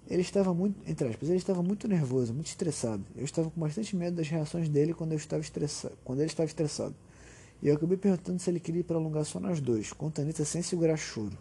Ele 0.09 0.21
estava 0.21 0.53
muito, 0.53 0.77
entre 0.89 1.07
aspas, 1.07 1.29
ele 1.29 1.37
estava 1.37 1.63
muito 1.63 1.87
nervoso, 1.87 2.33
muito 2.33 2.47
estressado. 2.47 3.03
Eu 3.15 3.23
estava 3.23 3.49
com 3.49 3.59
bastante 3.59 3.95
medo 3.95 4.17
das 4.17 4.27
reações 4.27 4.67
dele 4.67 4.93
quando 4.93 5.13
eu 5.13 5.17
estava 5.17 5.41
estressado, 5.41 5.97
quando 6.03 6.19
ele 6.19 6.27
estava 6.27 6.47
estressado. 6.47 6.95
E 7.61 7.69
eu 7.69 7.75
acabei 7.75 7.97
perguntando 7.97 8.39
se 8.39 8.49
ele 8.49 8.59
queria 8.59 8.81
ir 8.81 8.83
prolongar 8.83 9.23
só 9.23 9.39
nós 9.39 9.61
dois, 9.61 9.93
com 9.93 10.11
Tanita 10.11 10.43
sem 10.43 10.61
segurar 10.61 10.97
choro. 10.97 11.37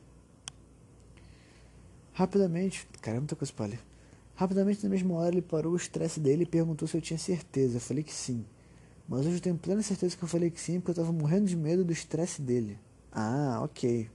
Rapidamente, 2.12 2.86
cara, 3.00 3.16
é 3.16 3.20
muita 3.20 3.34
coisa 3.34 3.52
pra 3.52 3.66
ler. 3.66 3.80
Rapidamente, 4.34 4.84
na 4.84 4.90
mesma 4.90 5.14
hora, 5.14 5.34
ele 5.34 5.42
parou 5.42 5.72
o 5.72 5.76
estresse 5.76 6.20
dele 6.20 6.44
e 6.44 6.46
perguntou 6.46 6.86
se 6.86 6.96
eu 6.96 7.00
tinha 7.00 7.18
certeza. 7.18 7.76
Eu 7.76 7.80
falei 7.80 8.04
que 8.04 8.14
sim. 8.14 8.44
Mas 9.08 9.26
hoje 9.26 9.36
eu 9.36 9.40
tenho 9.40 9.56
plena 9.56 9.82
certeza 9.82 10.16
que 10.16 10.22
eu 10.22 10.28
falei 10.28 10.50
que 10.50 10.60
sim, 10.60 10.78
porque 10.78 10.90
eu 10.90 11.02
estava 11.02 11.12
morrendo 11.12 11.46
de 11.46 11.56
medo 11.56 11.84
do 11.84 11.92
estresse 11.92 12.40
dele. 12.40 12.78
Ah, 13.10 13.60
ok. 13.62 14.08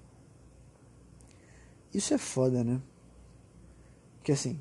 Isso 1.93 2.13
é 2.13 2.17
foda, 2.17 2.63
né? 2.63 2.81
Que 4.27 4.33
assim, 4.33 4.59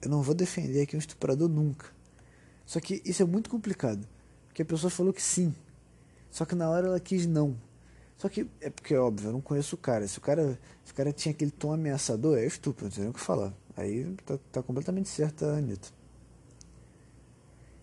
eu 0.00 0.08
não 0.08 0.22
vou 0.22 0.32
defender 0.32 0.82
aqui 0.82 0.94
um 0.94 0.98
estuprador 1.00 1.48
nunca. 1.48 1.86
Só 2.64 2.78
que 2.78 3.02
isso 3.04 3.20
é 3.20 3.26
muito 3.26 3.50
complicado. 3.50 4.06
Porque 4.46 4.62
a 4.62 4.64
pessoa 4.64 4.92
falou 4.92 5.12
que 5.12 5.20
sim. 5.20 5.52
Só 6.30 6.44
que 6.44 6.54
na 6.54 6.70
hora 6.70 6.86
ela 6.86 7.00
quis 7.00 7.26
não. 7.26 7.56
Só 8.16 8.28
que 8.28 8.48
é 8.60 8.70
porque, 8.70 8.94
óbvio, 8.94 9.30
eu 9.30 9.32
não 9.32 9.40
conheço 9.40 9.74
o 9.74 9.78
cara. 9.78 10.06
Se 10.06 10.18
o 10.18 10.20
cara, 10.20 10.56
se 10.84 10.92
o 10.92 10.94
cara 10.94 11.12
tinha 11.12 11.32
aquele 11.34 11.50
tom 11.50 11.72
ameaçador, 11.72 12.38
é 12.38 12.46
estúpido, 12.46 12.84
não 12.84 12.90
tem 12.92 13.00
nem 13.00 13.10
o 13.10 13.12
que 13.12 13.18
falar. 13.18 13.52
Aí 13.76 14.04
tá, 14.24 14.38
tá 14.52 14.62
completamente 14.62 15.08
certa 15.08 15.46
a 15.46 15.56
Anitta. 15.56 15.88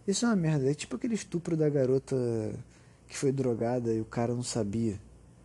Isso 0.08 0.24
é 0.24 0.30
uma 0.30 0.38
merda. 0.38 0.72
É 0.72 0.74
tipo 0.74 0.96
aquele 0.96 1.16
estupro 1.16 1.58
da 1.58 1.68
garota 1.68 2.16
que 3.10 3.18
foi 3.18 3.34
drogada 3.34 3.94
e 3.94 4.00
o 4.00 4.06
cara 4.06 4.34
não 4.34 4.44
sabia. 4.44 4.98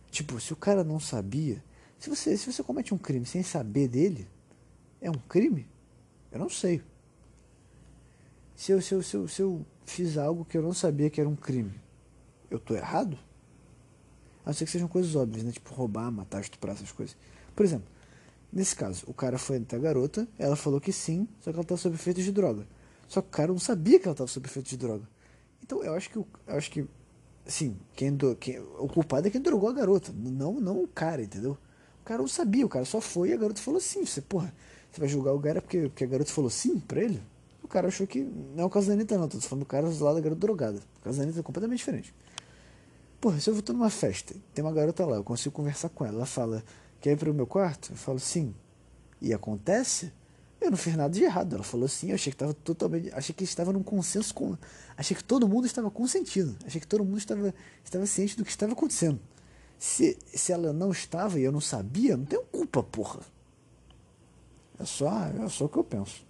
Tipo, 0.09 0.39
se 0.39 0.53
o 0.53 0.55
cara 0.55 0.85
não 0.85 1.01
sabia. 1.01 1.61
Se 1.99 2.09
você, 2.09 2.37
se 2.37 2.49
você 2.49 2.63
comete 2.63 2.93
um 2.93 2.97
crime 2.97 3.25
sem 3.25 3.43
saber 3.43 3.89
dele, 3.89 4.25
é 5.05 5.09
um 5.09 5.21
crime? 5.29 5.67
Eu 6.31 6.39
não 6.39 6.49
sei. 6.49 6.81
Se 8.55 8.71
eu, 8.71 8.81
se, 8.81 8.93
eu, 8.93 9.03
se, 9.03 9.15
eu, 9.15 9.27
se 9.27 9.41
eu 9.41 9.65
fiz 9.85 10.17
algo 10.17 10.43
que 10.43 10.57
eu 10.57 10.63
não 10.63 10.73
sabia 10.73 11.09
que 11.09 11.21
era 11.21 11.29
um 11.29 11.35
crime, 11.35 11.79
eu 12.49 12.59
tô 12.59 12.73
errado? 12.73 13.17
A 14.43 14.47
não 14.47 14.53
ser 14.53 14.65
que 14.65 14.71
sejam 14.71 14.87
coisas 14.87 15.15
óbvias, 15.15 15.43
né? 15.43 15.51
Tipo 15.51 15.73
roubar, 15.73 16.11
matar, 16.11 16.41
estuprar, 16.41 16.75
essas 16.75 16.91
coisas. 16.91 17.15
Por 17.55 17.63
exemplo, 17.63 17.87
nesse 18.51 18.75
caso, 18.75 19.03
o 19.07 19.13
cara 19.13 19.37
foi 19.37 19.57
até 19.57 19.75
a 19.75 19.79
garota, 19.79 20.27
ela 20.39 20.55
falou 20.55 20.81
que 20.81 20.91
sim, 20.91 21.27
só 21.39 21.51
que 21.51 21.57
ela 21.57 21.61
estava 21.61 21.79
sob 21.79 21.95
efeito 21.95 22.21
de 22.21 22.31
droga. 22.31 22.67
Só 23.07 23.21
que 23.21 23.27
o 23.27 23.31
cara 23.31 23.51
não 23.51 23.59
sabia 23.59 23.99
que 23.99 24.07
ela 24.07 24.13
estava 24.13 24.27
sob 24.27 24.47
efeito 24.47 24.69
de 24.69 24.77
droga. 24.77 25.07
Então 25.61 25.83
eu 25.83 25.93
acho 25.93 26.09
que 26.09 26.17
eu 26.17 26.27
acho 26.47 26.71
que 26.71 26.87
assim, 27.45 27.77
quem, 27.95 28.15
do, 28.15 28.35
quem 28.35 28.59
o 28.59 28.87
culpado 28.87 29.27
é 29.27 29.31
quem 29.31 29.41
drogou 29.41 29.69
a 29.69 29.73
garota, 29.73 30.11
não 30.15 30.59
não 30.59 30.81
o 30.81 30.87
cara, 30.87 31.21
entendeu? 31.21 31.57
O 32.01 32.05
cara 32.05 32.19
não 32.19 32.27
sabia, 32.27 32.65
o 32.65 32.69
cara 32.69 32.85
só 32.85 33.01
foi 33.01 33.29
e 33.29 33.33
a 33.33 33.37
garota 33.37 33.61
falou 33.61 33.79
sim. 33.79 34.05
Você, 34.05 34.21
porra, 34.21 34.53
você 34.95 35.01
vai 35.01 35.09
julgar 35.09 35.33
o 35.33 35.39
cara 35.41 35.61
porque, 35.61 35.89
porque 35.89 36.05
a 36.05 36.07
garota 36.07 36.31
falou 36.31 36.49
sim 36.49 36.79
pra 36.79 37.01
ele? 37.01 37.21
O 37.61 37.67
cara 37.67 37.89
achou 37.89 38.07
que. 38.07 38.23
Não 38.55 38.63
é 38.63 38.65
o 38.65 38.69
caso 38.69 38.87
da 38.87 38.93
Anitta, 38.93 39.17
não. 39.17 39.27
Tô 39.27 39.41
falando 39.41 39.63
do 39.63 39.67
cara 39.67 39.89
lá 39.89 40.13
da 40.13 40.21
garota 40.21 40.39
drogada. 40.39 40.79
O 41.01 41.03
caso 41.03 41.17
da 41.17 41.23
Anitta 41.23 41.41
é 41.41 41.43
completamente 41.43 41.79
diferente. 41.79 42.15
Porra, 43.19 43.37
se 43.41 43.49
eu 43.49 43.61
tô 43.61 43.73
numa 43.73 43.89
festa, 43.89 44.33
tem 44.53 44.63
uma 44.63 44.71
garota 44.71 45.05
lá, 45.05 45.17
eu 45.17 45.23
consigo 45.23 45.53
conversar 45.53 45.89
com 45.89 46.05
ela. 46.05 46.15
Ela 46.15 46.25
fala, 46.25 46.63
quer 47.01 47.11
ir 47.11 47.17
pro 47.17 47.33
meu 47.33 47.45
quarto? 47.45 47.91
Eu 47.91 47.97
falo 47.97 48.19
sim. 48.19 48.55
E 49.21 49.33
acontece? 49.33 50.13
Eu 50.61 50.71
não 50.71 50.77
fiz 50.77 50.95
nada 50.95 51.13
de 51.13 51.25
errado. 51.25 51.55
Ela 51.55 51.63
falou 51.63 51.89
sim, 51.89 52.09
eu 52.09 52.15
achei 52.15 52.31
que 52.31 52.35
estava 52.35 52.53
totalmente. 52.53 53.11
Achei 53.13 53.35
que 53.35 53.43
estava 53.43 53.73
num 53.73 53.83
consenso 53.83 54.33
com. 54.33 54.55
Achei 54.95 55.17
que 55.17 55.23
todo 55.25 55.45
mundo 55.45 55.65
estava 55.65 55.91
consentindo. 55.91 56.55
Achei 56.65 56.79
que 56.79 56.87
todo 56.87 57.03
mundo 57.03 57.17
estava, 57.17 57.53
estava 57.83 58.05
ciente 58.05 58.37
do 58.37 58.45
que 58.45 58.51
estava 58.51 58.71
acontecendo. 58.71 59.19
Se, 59.77 60.17
se 60.33 60.53
ela 60.53 60.71
não 60.71 60.91
estava 60.91 61.37
e 61.37 61.43
eu 61.43 61.51
não 61.51 61.59
sabia, 61.59 62.15
não 62.15 62.23
tenho 62.23 62.43
culpa, 62.43 62.81
porra. 62.81 63.19
É 64.79 64.85
só, 64.85 65.09
é 65.25 65.47
só 65.49 65.65
o 65.65 65.69
que 65.69 65.77
eu 65.77 65.83
penso. 65.83 66.25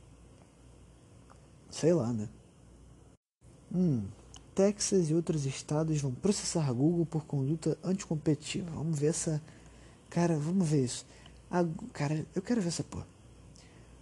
Sei 1.70 1.94
lá, 1.94 2.14
né? 2.14 2.30
Hum, 3.74 4.04
Texas 4.54 5.10
e 5.10 5.14
outros 5.14 5.46
estados 5.46 6.00
vão 6.00 6.14
processar 6.14 6.72
Google 6.72 7.06
por 7.06 7.26
conduta 7.26 7.78
anticompetitiva. 7.84 8.72
Vamos 8.72 8.98
ver 8.98 9.08
essa. 9.08 9.42
Cara, 10.10 10.38
vamos 10.38 10.70
ver 10.70 10.86
isso. 10.86 11.06
A, 11.52 11.66
cara, 11.92 12.26
eu 12.34 12.42
quero 12.42 12.62
ver 12.62 12.70
essa 12.70 12.84
porra. 12.84 13.06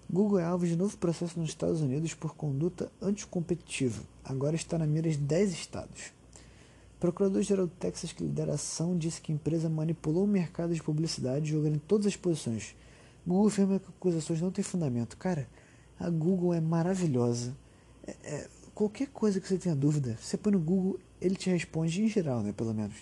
Google 0.10 0.38
é 0.40 0.44
alvo 0.44 0.68
de 0.68 0.76
novo 0.76 0.96
processo 0.98 1.40
nos 1.40 1.50
Estados 1.50 1.82
Unidos 1.82 2.14
por 2.14 2.36
conduta 2.36 2.92
anticompetitiva. 3.02 4.04
Agora 4.24 4.56
está 4.56 4.78
na 4.78 4.86
mira 4.86 5.10
de 5.10 5.18
10 5.18 5.52
estados. 5.54 6.14
Procurador-Geral 7.00 7.66
do 7.66 7.74
Texas 7.74 8.14
que 8.14 8.24
lidera 8.24 8.52
a 8.52 8.56
ação 8.56 8.96
disse 8.96 9.20
que 9.20 9.32
a 9.32 9.36
empresa 9.36 9.68
manipulou 9.70 10.26
o 10.26 10.28
mercado 10.28 10.74
de 10.74 10.84
publicidade 10.84 11.50
jogando 11.50 11.76
em 11.76 11.80
todas 11.80 12.06
as 12.06 12.16
posições. 12.16 12.76
Google 13.26 13.48
afirma 13.48 13.80
que 13.80 13.88
acusações 13.88 14.42
não 14.42 14.52
têm 14.52 14.64
fundamento. 14.64 15.18
Cara, 15.18 15.48
a 16.00 16.10
Google 16.10 16.54
é 16.54 16.60
maravilhosa. 16.60 17.56
É, 18.06 18.16
é, 18.24 18.48
qualquer 18.74 19.08
coisa 19.08 19.40
que 19.40 19.48
você 19.48 19.58
tenha 19.58 19.76
dúvida, 19.76 20.18
você 20.20 20.38
põe 20.38 20.52
no 20.52 20.60
Google, 20.60 21.00
ele 21.22 21.36
te 21.36 21.50
responde 21.50 22.02
em 22.02 22.08
geral, 22.08 22.42
né, 22.42 22.52
pelo 22.52 22.74
menos. 22.74 22.96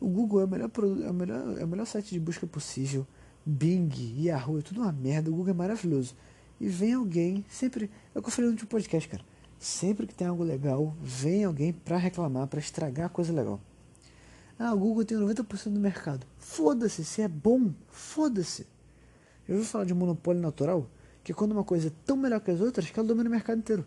O 0.00 0.08
Google 0.08 0.40
é 0.40 0.44
o 0.44 0.48
melhor, 0.48 0.70
é 1.04 1.10
o 1.10 1.14
melhor, 1.14 1.58
é 1.58 1.64
o 1.64 1.68
melhor 1.68 1.86
site 1.86 2.10
de 2.10 2.20
busca 2.20 2.46
possível. 2.46 3.06
Bing, 3.46 3.90
Yahoo, 4.18 4.58
é 4.58 4.62
tudo 4.62 4.80
uma 4.80 4.92
merda. 4.92 5.30
O 5.30 5.34
Google 5.34 5.50
é 5.50 5.56
maravilhoso. 5.56 6.14
E 6.60 6.68
vem 6.68 6.94
alguém, 6.94 7.44
sempre. 7.48 7.90
É 8.14 8.18
o 8.18 8.22
que 8.22 8.28
eu 8.28 8.32
falei 8.32 8.46
no 8.46 8.52
último 8.52 8.70
podcast, 8.70 9.08
cara. 9.08 9.24
Sempre 9.58 10.06
que 10.06 10.14
tem 10.14 10.26
algo 10.26 10.42
legal, 10.42 10.94
vem 11.00 11.44
alguém 11.44 11.72
para 11.72 11.96
reclamar, 11.96 12.46
para 12.46 12.58
estragar 12.58 13.06
a 13.06 13.08
coisa 13.08 13.32
legal. 13.32 13.60
Ah, 14.58 14.72
o 14.72 14.78
Google 14.78 15.04
tem 15.04 15.18
90% 15.18 15.72
do 15.72 15.80
mercado. 15.80 16.26
Foda-se, 16.38 17.04
se 17.04 17.22
é 17.22 17.28
bom, 17.28 17.72
foda-se. 17.88 18.66
Eu 19.48 19.56
ouvi 19.56 19.66
falar 19.66 19.84
de 19.84 19.94
monopólio 19.94 20.40
natural, 20.40 20.88
que 21.22 21.34
quando 21.34 21.52
uma 21.52 21.64
coisa 21.64 21.88
é 21.88 21.92
tão 22.04 22.16
melhor 22.16 22.40
que 22.40 22.50
as 22.50 22.60
outras, 22.60 22.90
que 22.90 22.98
ela 22.98 23.06
domina 23.06 23.28
o 23.28 23.32
mercado 23.32 23.58
inteiro. 23.58 23.84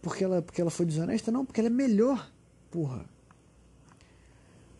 Porque 0.00 0.24
ela, 0.24 0.42
porque 0.42 0.60
ela 0.60 0.70
foi 0.70 0.84
desonesta? 0.84 1.30
Não, 1.30 1.44
porque 1.44 1.60
ela 1.60 1.68
é 1.68 1.70
melhor. 1.70 2.30
Porra. 2.70 3.04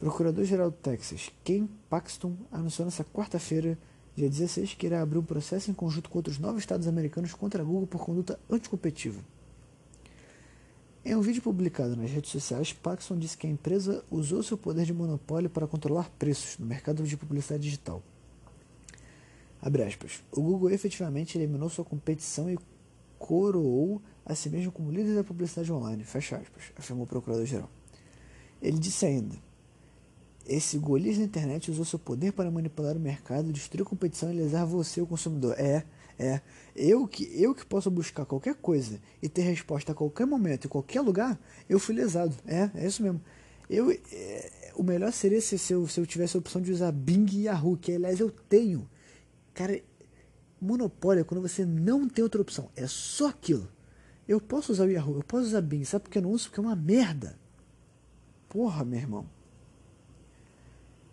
Procurador-Geral 0.01 0.71
do 0.71 0.77
Texas, 0.77 1.31
Ken 1.45 1.69
Paxton, 1.89 2.35
anunciou 2.51 2.85
nesta 2.85 3.05
quarta-feira, 3.05 3.79
dia 4.17 4.29
16, 4.29 4.75
que 4.75 4.87
irá 4.87 5.01
abrir 5.01 5.19
um 5.19 5.23
processo 5.23 5.71
em 5.71 5.75
conjunto 5.75 6.11
com 6.11 6.19
outros 6.19 6.39
nove 6.39 6.59
estados 6.59 6.89
americanos 6.89 7.33
contra 7.35 7.63
a 7.63 7.65
Google 7.65 7.87
por 7.87 8.05
conduta 8.05 8.39
anticompetitiva. 8.51 9.21
Em 11.05 11.15
um 11.15 11.21
vídeo 11.21 11.43
publicado 11.43 11.97
nas 11.97 12.11
redes 12.11 12.31
sociais, 12.33 12.73
Paxton 12.73 13.17
disse 13.17 13.37
que 13.37 13.47
a 13.47 13.51
empresa 13.51 14.05
usou 14.11 14.43
seu 14.43 14.59
poder 14.59 14.85
de 14.85 14.93
monopólio 14.93 15.51
para 15.51 15.67
controlar 15.67 16.11
preços 16.19 16.59
no 16.59 16.67
mercado 16.67 17.05
de 17.05 17.17
publicidade 17.17 17.63
digital. 17.63 18.03
O 20.33 20.43
Google 20.43 20.71
efetivamente 20.71 21.39
eliminou 21.39 21.69
sua 21.69 21.85
competição 21.85 22.51
e 22.51 22.59
coroou 23.19 24.03
a 24.27 24.35
si 24.35 24.51
mesmo 24.51 24.73
como 24.73 24.91
líder 24.91 25.15
da 25.15 25.25
publicidade 25.25 25.73
online, 25.73 26.05
fecha 26.05 26.37
aspas, 26.37 26.73
afirmou 26.77 27.05
o 27.05 27.09
procurador-geral. 27.09 27.71
Ele 28.61 28.79
disse 28.79 29.07
ainda, 29.07 29.37
esse 30.47 30.79
golista 30.79 31.21
na 31.21 31.27
internet 31.27 31.71
usou 31.71 31.85
seu 31.85 31.99
poder 31.99 32.33
para 32.33 32.51
manipular 32.51 32.97
o 32.97 33.01
mercado, 33.01 33.53
destruir 33.53 33.83
a 33.83 33.89
competição 33.89 34.33
e 34.33 34.37
lesar 34.37 34.65
você, 34.65 35.01
o 35.01 35.07
consumidor. 35.07 35.55
É, 35.59 35.85
é. 36.19 36.41
Eu 36.75 37.07
que, 37.07 37.31
eu 37.41 37.55
que 37.55 37.65
posso 37.65 37.91
buscar 37.91 38.25
qualquer 38.25 38.55
coisa 38.55 39.01
e 39.23 39.29
ter 39.29 39.43
resposta 39.43 39.93
a 39.93 39.95
qualquer 39.95 40.27
momento, 40.27 40.67
em 40.67 40.71
qualquer 40.71 41.01
lugar, 41.01 41.39
eu 41.69 41.79
fui 41.79 41.95
lesado. 41.95 42.35
É, 42.47 42.71
é 42.75 42.87
isso 42.87 43.03
mesmo. 43.03 43.21
Eu, 43.71 43.91
é, 43.91 44.73
o 44.75 44.83
melhor 44.83 45.13
seria 45.13 45.41
se, 45.41 45.57
se, 45.59 45.73
eu, 45.73 45.87
se 45.87 46.01
eu 46.01 46.07
tivesse 46.07 46.37
a 46.37 46.41
opção 46.41 46.61
de 46.61 46.73
usar 46.73 46.93
Bing 46.93 47.27
e 47.33 47.45
Yahoo, 47.45 47.77
que 47.77 47.93
aliás 47.93 48.21
eu 48.21 48.31
tenho. 48.31 48.89
Cara, 49.55 49.81
monopólio 50.61 51.21
é 51.21 51.25
quando 51.25 51.41
você 51.41 51.65
não 51.65 52.09
tem 52.09 52.23
outra 52.23 52.41
opção. 52.41 52.71
É 52.77 52.87
só 52.87 53.29
aquilo. 53.29 53.69
Eu 54.27 54.41
posso 54.41 54.73
usar 54.73 54.85
o 54.85 54.91
Yahoo, 54.91 55.17
eu 55.17 55.25
posso 55.25 55.47
usar 55.47 55.61
Bing. 55.61 55.85
Sabe 55.85 56.05
por 56.05 56.11
que 56.11 56.19
eu 56.19 56.23
não 56.23 56.31
uso? 56.31 56.49
Porque 56.49 56.61
é 56.61 56.63
uma 56.63 56.77
merda. 56.77 57.37
Porra, 58.49 58.85
meu 58.85 58.99
irmão. 58.99 59.27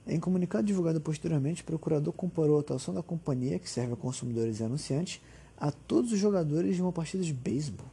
Em 0.05 0.19
comunicado 0.19 0.65
divulgado 0.65 0.99
posteriormente, 0.99 1.61
o 1.61 1.65
procurador 1.65 2.13
comparou 2.13 2.57
a 2.57 2.61
atuação 2.61 2.93
da 2.93 3.03
companhia, 3.03 3.59
que 3.59 3.69
serve 3.69 3.93
a 3.93 3.95
consumidores 3.95 4.59
e 4.59 4.63
anunciantes, 4.63 5.21
a 5.57 5.71
todos 5.71 6.11
os 6.11 6.19
jogadores 6.19 6.75
de 6.75 6.81
uma 6.81 6.91
partida 6.91 7.23
de 7.23 7.33
beisebol. 7.33 7.85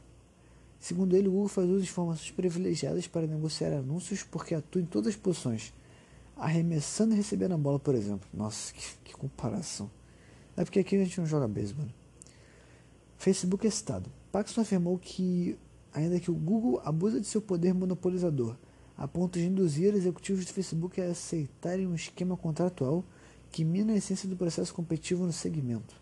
Segundo 0.79 1.15
ele, 1.15 1.27
o 1.27 1.31
Google 1.31 1.47
faz 1.47 1.67
uso 1.69 1.81
de 1.81 1.89
informações 1.89 2.31
privilegiadas 2.31 3.07
para 3.07 3.27
negociar 3.27 3.73
anúncios 3.73 4.23
porque 4.23 4.55
atua 4.55 4.81
em 4.81 4.85
todas 4.85 5.09
as 5.09 5.15
posições, 5.15 5.73
arremessando 6.35 7.13
e 7.13 7.17
recebendo 7.17 7.53
a 7.53 7.57
bola, 7.57 7.79
por 7.79 7.95
exemplo. 7.95 8.27
Nossa, 8.33 8.73
que, 8.73 8.81
que 9.03 9.13
comparação. 9.13 9.89
É 10.57 10.65
porque 10.65 10.79
aqui 10.79 10.95
a 10.97 11.03
gente 11.03 11.19
não 11.19 11.27
joga 11.27 11.47
beisebol. 11.47 11.85
Facebook 13.17 13.65
é 13.65 13.69
citado. 13.69 14.11
Paxson 14.31 14.61
afirmou 14.61 14.97
que, 14.97 15.57
ainda 15.93 16.19
que 16.19 16.29
o 16.29 16.33
Google 16.33 16.81
abusa 16.83 17.21
de 17.21 17.27
seu 17.27 17.41
poder 17.41 17.73
monopolizador 17.73 18.57
a 18.97 19.07
ponto 19.07 19.37
de 19.37 19.45
induzir 19.45 19.93
executivos 19.93 20.43
do 20.43 20.51
Facebook 20.51 20.99
a 20.99 21.11
aceitarem 21.11 21.85
um 21.85 21.93
esquema 21.93 22.35
contratual 22.35 23.05
que 23.51 23.63
mina 23.63 23.93
a 23.93 23.95
essência 23.95 24.27
do 24.27 24.35
processo 24.35 24.73
competitivo 24.73 25.25
no 25.25 25.31
segmento. 25.31 25.95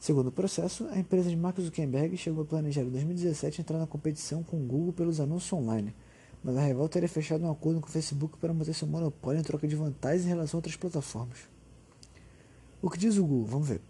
Segundo 0.00 0.28
o 0.28 0.32
processo, 0.32 0.86
a 0.90 0.98
empresa 0.98 1.30
de 1.30 1.36
Mark 1.36 1.58
Zuckerberg 1.60 2.16
chegou 2.16 2.42
a 2.42 2.46
planejar 2.46 2.82
em 2.82 2.90
2017 2.90 3.60
entrar 3.60 3.78
na 3.78 3.86
competição 3.86 4.42
com 4.42 4.56
o 4.56 4.66
Google 4.66 4.92
pelos 4.92 5.20
anúncios 5.20 5.52
online, 5.52 5.94
mas 6.42 6.56
a 6.56 6.64
rival 6.64 6.88
teria 6.88 7.08
fechado 7.08 7.44
um 7.44 7.50
acordo 7.50 7.80
com 7.80 7.86
o 7.86 7.90
Facebook 7.90 8.36
para 8.38 8.52
manter 8.52 8.74
seu 8.74 8.88
monopólio 8.88 9.40
em 9.40 9.44
troca 9.44 9.66
de 9.66 9.76
vantagens 9.76 10.24
em 10.24 10.28
relação 10.28 10.58
a 10.58 10.58
outras 10.58 10.76
plataformas. 10.76 11.38
O 12.80 12.88
que 12.90 12.98
diz 12.98 13.16
o 13.16 13.24
Google? 13.24 13.46
Vamos 13.46 13.68
ver. 13.68 13.80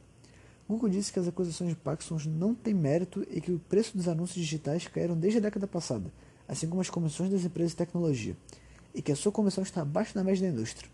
Google 0.68 0.88
disse 0.88 1.12
que 1.12 1.18
as 1.18 1.29
acusações 1.29 1.70
de 1.70 1.77
Paxson 1.77 2.18
não 2.27 2.55
têm 2.55 2.74
mérito 2.74 3.27
e 3.31 3.40
que 3.40 3.53
o 3.53 3.59
preço 3.59 3.96
dos 3.96 4.09
anúncios 4.09 4.44
digitais 4.44 4.87
caíram 4.87 5.16
desde 5.16 5.38
a 5.38 5.42
década 5.42 5.66
passada, 5.66 6.12
assim 6.46 6.68
como 6.68 6.81
as 6.81 6.90
comissões 6.90 7.31
das 7.31 7.44
empresas 7.44 7.72
de 7.72 7.77
tecnologia, 7.77 8.37
e 8.94 9.01
que 9.01 9.12
a 9.12 9.16
sua 9.16 9.33
comissão 9.33 9.62
está 9.62 9.83
abaixo 9.83 10.14
da 10.14 10.22
média 10.22 10.42
da 10.42 10.55
indústria. 10.55 10.90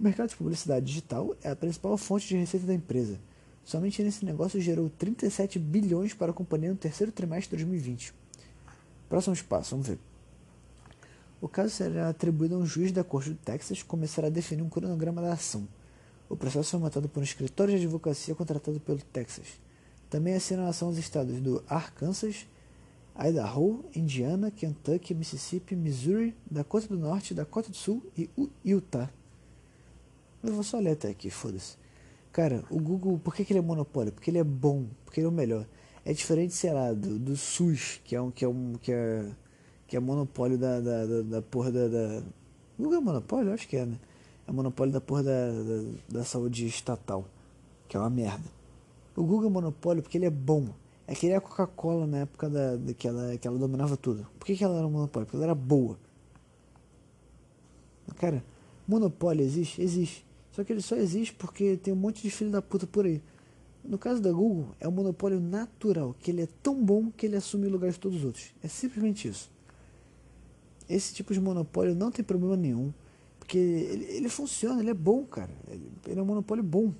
O 0.00 0.02
mercado 0.02 0.30
de 0.30 0.36
publicidade 0.36 0.86
digital 0.86 1.36
é 1.42 1.50
a 1.50 1.56
principal 1.56 1.96
fonte 1.96 2.28
de 2.28 2.36
receita 2.36 2.66
da 2.66 2.74
empresa 2.74 3.18
Somente 3.64 4.02
nesse 4.02 4.24
negócio 4.24 4.60
gerou 4.60 4.90
37 4.90 5.58
bilhões 5.58 6.12
para 6.14 6.32
a 6.32 6.34
companhia 6.34 6.70
no 6.70 6.76
terceiro 6.76 7.12
trimestre 7.12 7.56
de 7.56 7.64
2020. 7.64 8.12
Próximo 9.08 9.36
passo, 9.44 9.72
vamos 9.72 9.86
ver. 9.86 9.98
O 11.40 11.48
caso 11.48 11.70
será 11.70 12.08
atribuído 12.08 12.54
a 12.56 12.58
um 12.58 12.66
juiz 12.66 12.92
da 12.92 13.04
Corte 13.04 13.30
do 13.30 13.36
Texas 13.36 13.82
que 13.82 13.88
começará 13.88 14.28
a 14.28 14.30
definir 14.30 14.62
um 14.62 14.68
cronograma 14.68 15.22
da 15.22 15.32
ação. 15.32 15.66
O 16.32 16.36
processo 16.36 16.70
foi 16.70 16.80
montado 16.80 17.10
por 17.10 17.20
um 17.20 17.24
escritório 17.24 17.78
de 17.78 17.84
advocacia 17.84 18.34
contratado 18.34 18.80
pelo 18.80 18.98
Texas. 19.12 19.60
Também 20.08 20.32
assinam 20.32 20.66
ação 20.66 20.88
os 20.88 20.96
estados 20.96 21.38
do 21.42 21.62
Arkansas, 21.68 22.46
Idaho, 23.14 23.84
Indiana, 23.94 24.50
Kentucky, 24.50 25.12
Mississippi, 25.12 25.76
Missouri, 25.76 26.34
Dakota 26.50 26.88
do 26.88 26.96
Norte, 26.98 27.34
Dakota 27.34 27.68
do 27.68 27.76
Sul 27.76 28.02
e 28.16 28.30
Utah. 28.64 29.10
Eu 30.42 30.54
vou 30.54 30.62
só 30.62 30.78
ler 30.78 30.92
até 30.92 31.10
aqui, 31.10 31.28
foda-se. 31.28 31.76
Cara, 32.32 32.64
o 32.70 32.80
Google, 32.80 33.18
por 33.18 33.34
que, 33.34 33.44
que 33.44 33.52
ele 33.52 33.58
é 33.58 33.62
monopólio? 33.62 34.10
Porque 34.10 34.30
ele 34.30 34.38
é 34.38 34.44
bom, 34.44 34.86
porque 35.04 35.20
ele 35.20 35.26
é 35.26 35.28
o 35.28 35.32
melhor. 35.32 35.66
É 36.02 36.14
diferente, 36.14 36.54
sei 36.54 36.72
lá, 36.72 36.94
do, 36.94 37.18
do 37.18 37.36
SUS, 37.36 38.00
que 38.02 38.16
é 38.16 38.22
um 38.22 38.30
que 38.30 38.42
é 38.42 38.48
um 38.48 38.72
que 38.80 38.90
é 38.90 39.30
que 39.86 39.98
é 39.98 40.00
monopólio 40.00 40.56
da, 40.56 40.80
da, 40.80 41.04
da, 41.04 41.22
da 41.24 41.42
porra 41.42 41.70
da, 41.70 41.88
da. 41.88 42.22
Google 42.78 42.96
é 42.96 43.00
monopólio? 43.02 43.50
Eu 43.50 43.54
acho 43.54 43.68
que 43.68 43.76
é, 43.76 43.84
né? 43.84 43.98
É 44.52 44.54
monopólio 44.54 44.92
da 44.92 45.00
porra 45.00 45.22
da, 45.22 45.50
da, 45.50 46.18
da 46.18 46.24
saúde 46.24 46.66
estatal, 46.66 47.26
que 47.88 47.96
é 47.96 48.00
uma 48.00 48.10
merda. 48.10 48.44
O 49.16 49.24
Google 49.24 49.48
é 49.48 49.50
monopólio 49.50 50.02
porque 50.02 50.18
ele 50.18 50.26
é 50.26 50.30
bom. 50.30 50.68
É 51.06 51.14
que 51.14 51.24
ele 51.24 51.32
é 51.32 51.36
a 51.36 51.40
Coca-Cola 51.40 52.06
na 52.06 52.18
época 52.18 52.50
da, 52.50 52.76
da, 52.76 52.92
que, 52.92 53.08
ela, 53.08 53.36
que 53.38 53.48
ela 53.48 53.58
dominava 53.58 53.96
tudo. 53.96 54.26
Por 54.38 54.44
que, 54.44 54.54
que 54.54 54.62
ela 54.62 54.76
era 54.76 54.86
um 54.86 54.90
monopólio? 54.90 55.24
Porque 55.24 55.36
ela 55.36 55.46
era 55.46 55.54
boa. 55.54 55.98
Cara, 58.16 58.44
monopólio 58.86 59.42
existe? 59.42 59.80
Existe. 59.80 60.26
Só 60.50 60.62
que 60.62 60.72
ele 60.72 60.82
só 60.82 60.96
existe 60.96 61.32
porque 61.32 61.78
tem 61.78 61.94
um 61.94 61.96
monte 61.96 62.22
de 62.22 62.30
filho 62.30 62.50
da 62.50 62.60
puta 62.60 62.86
por 62.86 63.06
aí. 63.06 63.22
No 63.82 63.96
caso 63.96 64.20
da 64.20 64.30
Google, 64.30 64.66
é 64.78 64.86
um 64.86 64.92
monopólio 64.92 65.40
natural, 65.40 66.14
que 66.20 66.30
ele 66.30 66.42
é 66.42 66.48
tão 66.62 66.84
bom 66.84 67.10
que 67.10 67.24
ele 67.24 67.36
assume 67.36 67.66
o 67.68 67.70
lugar 67.70 67.90
de 67.90 67.98
todos 67.98 68.18
os 68.18 68.24
outros. 68.24 68.52
É 68.62 68.68
simplesmente 68.68 69.26
isso. 69.28 69.50
Esse 70.88 71.14
tipo 71.14 71.32
de 71.32 71.40
monopólio 71.40 71.94
não 71.94 72.10
tem 72.10 72.22
problema 72.22 72.54
nenhum, 72.54 72.92
porque 73.42 73.58
ele, 73.58 74.04
ele 74.04 74.28
funciona, 74.28 74.80
ele 74.80 74.90
é 74.90 74.94
bom, 74.94 75.24
cara. 75.24 75.50
Ele, 75.66 75.90
ele, 76.06 76.20
é 76.20 76.22
um 76.22 76.26
monopólio 76.26 76.62
bom. 76.62 76.94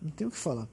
Não 0.00 0.10
tem 0.10 0.26
o 0.26 0.30
que 0.30 0.36
falar. 0.36 0.68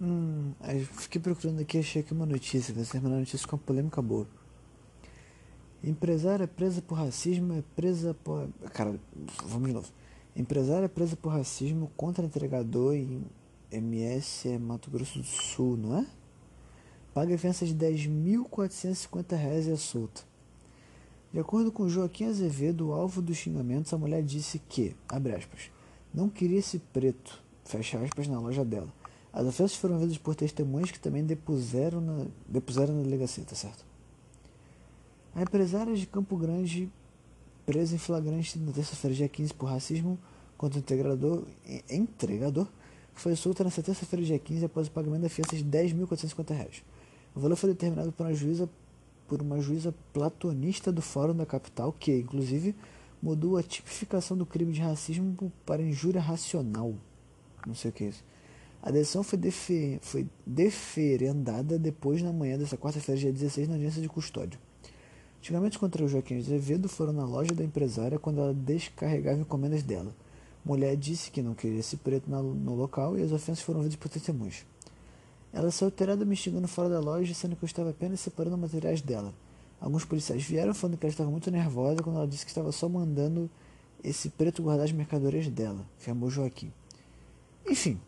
Hum, 0.00 0.54
fiquei 0.92 1.20
procurando 1.20 1.60
aqui, 1.60 1.76
achei 1.76 2.00
aqui 2.00 2.14
uma 2.14 2.24
notícia, 2.24 2.72
vai 2.72 2.82
ser 2.84 2.96
uma 2.96 3.10
notícia 3.10 3.46
com 3.46 3.56
uma 3.56 3.62
polêmica 3.62 4.00
boa. 4.00 4.26
Empresária 5.84 6.48
presa 6.48 6.80
por 6.80 6.94
racismo 6.94 7.52
é 7.58 7.62
presa 7.76 8.14
por. 8.14 8.48
Cara, 8.72 8.98
vamos 9.44 9.68
de 9.68 9.74
novo. 9.74 9.92
Empresária 10.34 10.88
presa 10.88 11.14
por 11.14 11.28
racismo 11.28 11.92
contra 11.94 12.24
entregador 12.24 12.94
em 12.94 13.22
MS 13.70 14.58
Mato 14.58 14.90
Grosso 14.90 15.18
do 15.18 15.26
Sul, 15.26 15.76
não 15.76 15.98
é? 15.98 16.06
Paga 17.12 17.36
fiança 17.36 17.66
de 17.66 17.72
R$ 17.72 17.92
10.450 17.92 19.66
e 19.66 19.70
é 19.70 19.76
solta. 19.76 20.27
De 21.32 21.38
acordo 21.38 21.70
com 21.70 21.88
Joaquim 21.88 22.24
Azevedo, 22.24 22.92
alvo 22.92 23.20
dos 23.20 23.36
xingamentos, 23.36 23.92
a 23.92 23.98
mulher 23.98 24.22
disse 24.22 24.58
que, 24.58 24.96
abre 25.08 25.34
aspas, 25.34 25.70
não 26.12 26.28
queria 26.28 26.58
esse 26.58 26.78
preto, 26.78 27.42
fecha 27.64 27.98
aspas, 27.98 28.26
na 28.26 28.40
loja 28.40 28.64
dela. 28.64 28.88
As 29.30 29.46
ofensas 29.46 29.76
foram 29.76 29.98
vistas 29.98 30.16
por 30.16 30.34
testemunhas 30.34 30.90
que 30.90 30.98
também 30.98 31.22
depuseram 31.22 32.00
na, 32.00 32.26
depuseram 32.48 32.94
na 32.94 33.02
delegacia, 33.02 33.44
tá 33.44 33.54
certo? 33.54 33.84
A 35.34 35.42
empresária 35.42 35.94
de 35.94 36.06
Campo 36.06 36.34
Grande 36.36 36.90
presa 37.66 37.94
em 37.94 37.98
flagrante 37.98 38.58
na 38.58 38.72
terça-feira, 38.72 39.14
dia 39.14 39.28
15, 39.28 39.52
por 39.52 39.66
racismo 39.66 40.18
contra 40.56 40.78
o 40.78 40.80
integrador, 40.80 41.44
entregador, 41.90 42.66
foi 43.12 43.36
solta 43.36 43.62
na 43.62 43.70
terça-feira, 43.70 44.24
dia 44.24 44.38
15, 44.38 44.64
após 44.64 44.88
o 44.88 44.90
pagamento 44.90 45.22
da 45.22 45.28
fiança 45.28 45.54
de 45.54 45.62
R$ 45.62 45.88
10.450. 45.88 46.82
O 47.34 47.40
valor 47.40 47.56
foi 47.56 47.70
determinado 47.70 48.10
por 48.10 48.26
uma 48.26 48.32
juíza 48.32 48.68
por 49.28 49.42
uma 49.42 49.60
juíza 49.60 49.94
platonista 50.12 50.90
do 50.90 51.02
Fórum 51.02 51.34
da 51.34 51.44
Capital, 51.44 51.92
que, 51.92 52.16
inclusive, 52.16 52.74
mudou 53.22 53.56
a 53.56 53.62
tipificação 53.62 54.36
do 54.36 54.46
crime 54.46 54.72
de 54.72 54.80
racismo 54.80 55.52
para 55.66 55.82
injúria 55.82 56.20
racional. 56.20 56.94
Não 57.66 57.74
sei 57.74 57.90
o 57.90 57.94
que 57.94 58.04
é 58.04 58.08
isso. 58.08 58.24
A 58.82 58.90
decisão 58.90 59.22
foi, 59.22 59.38
defer, 59.38 59.98
foi 60.00 60.26
deferendada 60.46 61.78
depois 61.78 62.22
na 62.22 62.32
manhã 62.32 62.56
dessa 62.56 62.76
quarta-feira, 62.76 63.20
dia 63.20 63.32
16, 63.32 63.68
na 63.68 63.74
audiência 63.74 64.00
de 64.00 64.08
custódio. 64.08 64.58
Antigamente 65.40 65.78
contra 65.78 66.04
o 66.04 66.08
Joaquim 66.08 66.38
Azevedo 66.38 66.88
foram 66.88 67.12
na 67.12 67.24
loja 67.24 67.54
da 67.54 67.64
empresária 67.64 68.18
quando 68.18 68.40
ela 68.40 68.54
descarregava 68.54 69.40
encomendas 69.40 69.82
dela. 69.82 70.14
Mulher 70.64 70.96
disse 70.96 71.30
que 71.30 71.42
não 71.42 71.54
queria 71.54 71.80
esse 71.80 71.96
preto 71.96 72.28
no 72.30 72.74
local 72.74 73.18
e 73.18 73.22
as 73.22 73.32
ofensas 73.32 73.62
foram 73.62 73.80
ouvidas 73.80 73.96
por 73.96 74.08
testemunhas. 74.08 74.64
Ela 75.52 75.70
saiu 75.70 75.86
alterada 75.86 76.24
me 76.24 76.36
xingando 76.36 76.68
fora 76.68 76.88
da 76.88 77.00
loja, 77.00 77.32
sendo 77.34 77.56
que 77.56 77.64
eu 77.64 77.66
estava 77.66 77.90
apenas 77.90 78.20
separando 78.20 78.58
materiais 78.58 79.00
dela. 79.00 79.32
Alguns 79.80 80.04
policiais 80.04 80.42
vieram 80.42 80.74
falando 80.74 80.96
que 80.96 81.06
ela 81.06 81.12
estava 81.12 81.30
muito 81.30 81.50
nervosa 81.50 82.02
quando 82.02 82.16
ela 82.16 82.26
disse 82.26 82.44
que 82.44 82.50
estava 82.50 82.72
só 82.72 82.88
mandando 82.88 83.50
esse 84.02 84.28
preto 84.30 84.62
guardar 84.62 84.84
as 84.84 84.92
mercadorias 84.92 85.48
dela, 85.48 85.84
afirmou 85.98 86.30
Joaquim. 86.30 86.72
Enfim. 87.66 88.00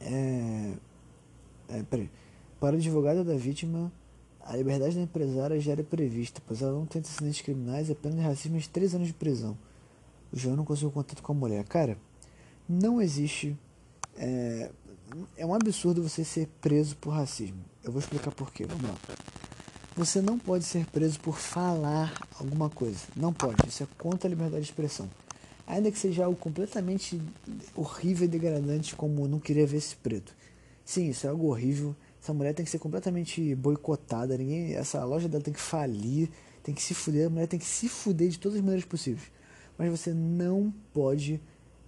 É... 0.00 0.74
É, 1.68 1.82
peraí. 1.82 2.10
Para 2.60 2.76
o 2.76 2.78
advogado 2.78 3.24
da 3.24 3.34
vítima, 3.34 3.92
a 4.40 4.56
liberdade 4.56 4.94
da 4.94 5.02
empresária 5.02 5.58
já 5.60 5.72
era 5.72 5.82
prevista, 5.82 6.40
pois 6.46 6.62
ela 6.62 6.72
não 6.72 6.86
tem 6.86 7.00
antecedentes 7.00 7.40
criminais 7.40 7.90
apenas 7.90 8.24
racismo 8.24 8.58
de 8.58 8.68
3 8.68 8.94
anos 8.94 9.08
de 9.08 9.12
prisão. 9.12 9.56
O 10.32 10.36
João 10.36 10.56
não 10.56 10.64
conseguiu 10.64 10.90
contato 10.90 11.22
com 11.22 11.32
a 11.32 11.34
mulher. 11.34 11.64
Cara, 11.64 11.98
não 12.68 13.00
existe. 13.02 13.56
É, 14.16 14.70
é 15.36 15.44
um 15.46 15.54
absurdo 15.54 16.02
você 16.02 16.24
ser 16.24 16.48
preso 16.60 16.96
por 16.96 17.10
racismo. 17.10 17.58
Eu 17.82 17.92
vou 17.92 18.00
explicar 18.00 18.32
por 18.32 18.52
quê. 18.52 18.66
Vamos 18.66 18.88
lá. 18.88 18.96
Você 19.96 20.20
não 20.20 20.38
pode 20.38 20.64
ser 20.64 20.86
preso 20.86 21.18
por 21.20 21.38
falar 21.38 22.12
alguma 22.38 22.68
coisa. 22.68 23.00
Não 23.14 23.32
pode. 23.32 23.56
Isso 23.66 23.82
é 23.82 23.86
contra 23.98 24.28
a 24.28 24.30
liberdade 24.30 24.64
de 24.64 24.70
expressão. 24.70 25.08
Ainda 25.66 25.90
que 25.90 25.98
seja 25.98 26.24
algo 26.24 26.38
completamente 26.38 27.20
horrível 27.74 28.26
e 28.26 28.28
degradante, 28.28 28.94
como 28.94 29.26
não 29.26 29.40
queria 29.40 29.66
ver 29.66 29.78
esse 29.78 29.96
preto. 29.96 30.34
Sim, 30.84 31.08
isso 31.08 31.26
é 31.26 31.30
algo 31.30 31.46
horrível 31.48 31.96
essa 32.26 32.34
mulher 32.34 32.54
tem 32.54 32.64
que 32.64 32.70
ser 32.72 32.80
completamente 32.80 33.54
boicotada. 33.54 34.36
Ninguém, 34.36 34.74
essa 34.74 35.04
loja 35.04 35.28
dela 35.28 35.44
tem 35.44 35.54
que 35.54 35.60
falir, 35.60 36.28
tem 36.60 36.74
que 36.74 36.82
se 36.82 36.92
fuder. 36.92 37.28
A 37.28 37.30
mulher 37.30 37.46
tem 37.46 37.56
que 37.56 37.64
se 37.64 37.88
fuder 37.88 38.28
de 38.28 38.38
todas 38.38 38.58
as 38.58 38.64
maneiras 38.64 38.84
possíveis. 38.84 39.30
Mas 39.78 39.88
você 39.88 40.12
não 40.12 40.74
pode. 40.92 41.40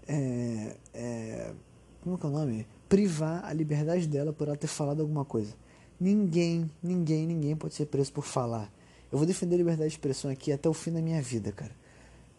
É, 0.06 0.76
é, 0.94 1.52
como 2.00 2.14
é 2.14 2.18
que 2.20 2.24
é 2.24 2.28
o 2.28 2.32
nome? 2.32 2.66
Privar 2.88 3.44
a 3.44 3.52
liberdade 3.52 4.06
dela 4.06 4.32
por 4.32 4.48
ela 4.48 4.56
ter 4.56 4.66
falado 4.66 5.00
alguma 5.00 5.24
coisa. 5.24 5.54
Ninguém, 6.00 6.70
ninguém, 6.82 7.26
ninguém 7.26 7.56
pode 7.56 7.74
ser 7.74 7.86
preso 7.86 8.12
por 8.12 8.24
falar. 8.24 8.72
Eu 9.10 9.18
vou 9.18 9.26
defender 9.26 9.56
a 9.56 9.58
liberdade 9.58 9.88
de 9.88 9.94
expressão 9.94 10.30
aqui 10.30 10.52
até 10.52 10.68
o 10.68 10.74
fim 10.74 10.92
da 10.92 11.02
minha 11.02 11.20
vida, 11.20 11.50
cara. 11.52 11.72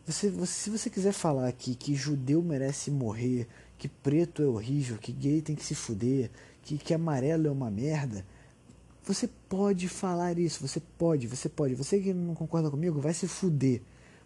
Você, 0.06 0.30
você, 0.30 0.54
se 0.54 0.70
você 0.70 0.90
quiser 0.90 1.14
falar 1.14 1.48
aqui 1.48 1.76
que 1.76 1.94
judeu 1.94 2.42
merece 2.42 2.90
morrer, 2.90 3.48
que 3.78 3.88
preto 3.88 4.42
é 4.42 4.46
horrível, 4.46 4.98
que 4.98 5.12
gay 5.12 5.42
tem 5.42 5.56
que 5.56 5.64
se 5.64 5.76
fuder, 5.76 6.32
que, 6.64 6.78
que 6.78 6.94
amarelo 6.94 7.48
é 7.48 7.52
uma 7.52 7.70
merda, 7.70 8.26
você 9.04 9.28
pode 9.48 9.88
falar 9.88 10.38
isso, 10.38 10.66
você 10.68 10.80
pode, 10.80 11.28
você 11.28 11.50
pode. 11.50 11.76
Você 11.76 12.00
que 12.00 12.14
não 12.14 12.36
concorda 12.36 12.70
comigo, 12.70 13.00
vai 13.00 13.14
se 13.14 13.28
fuder. 13.28 13.82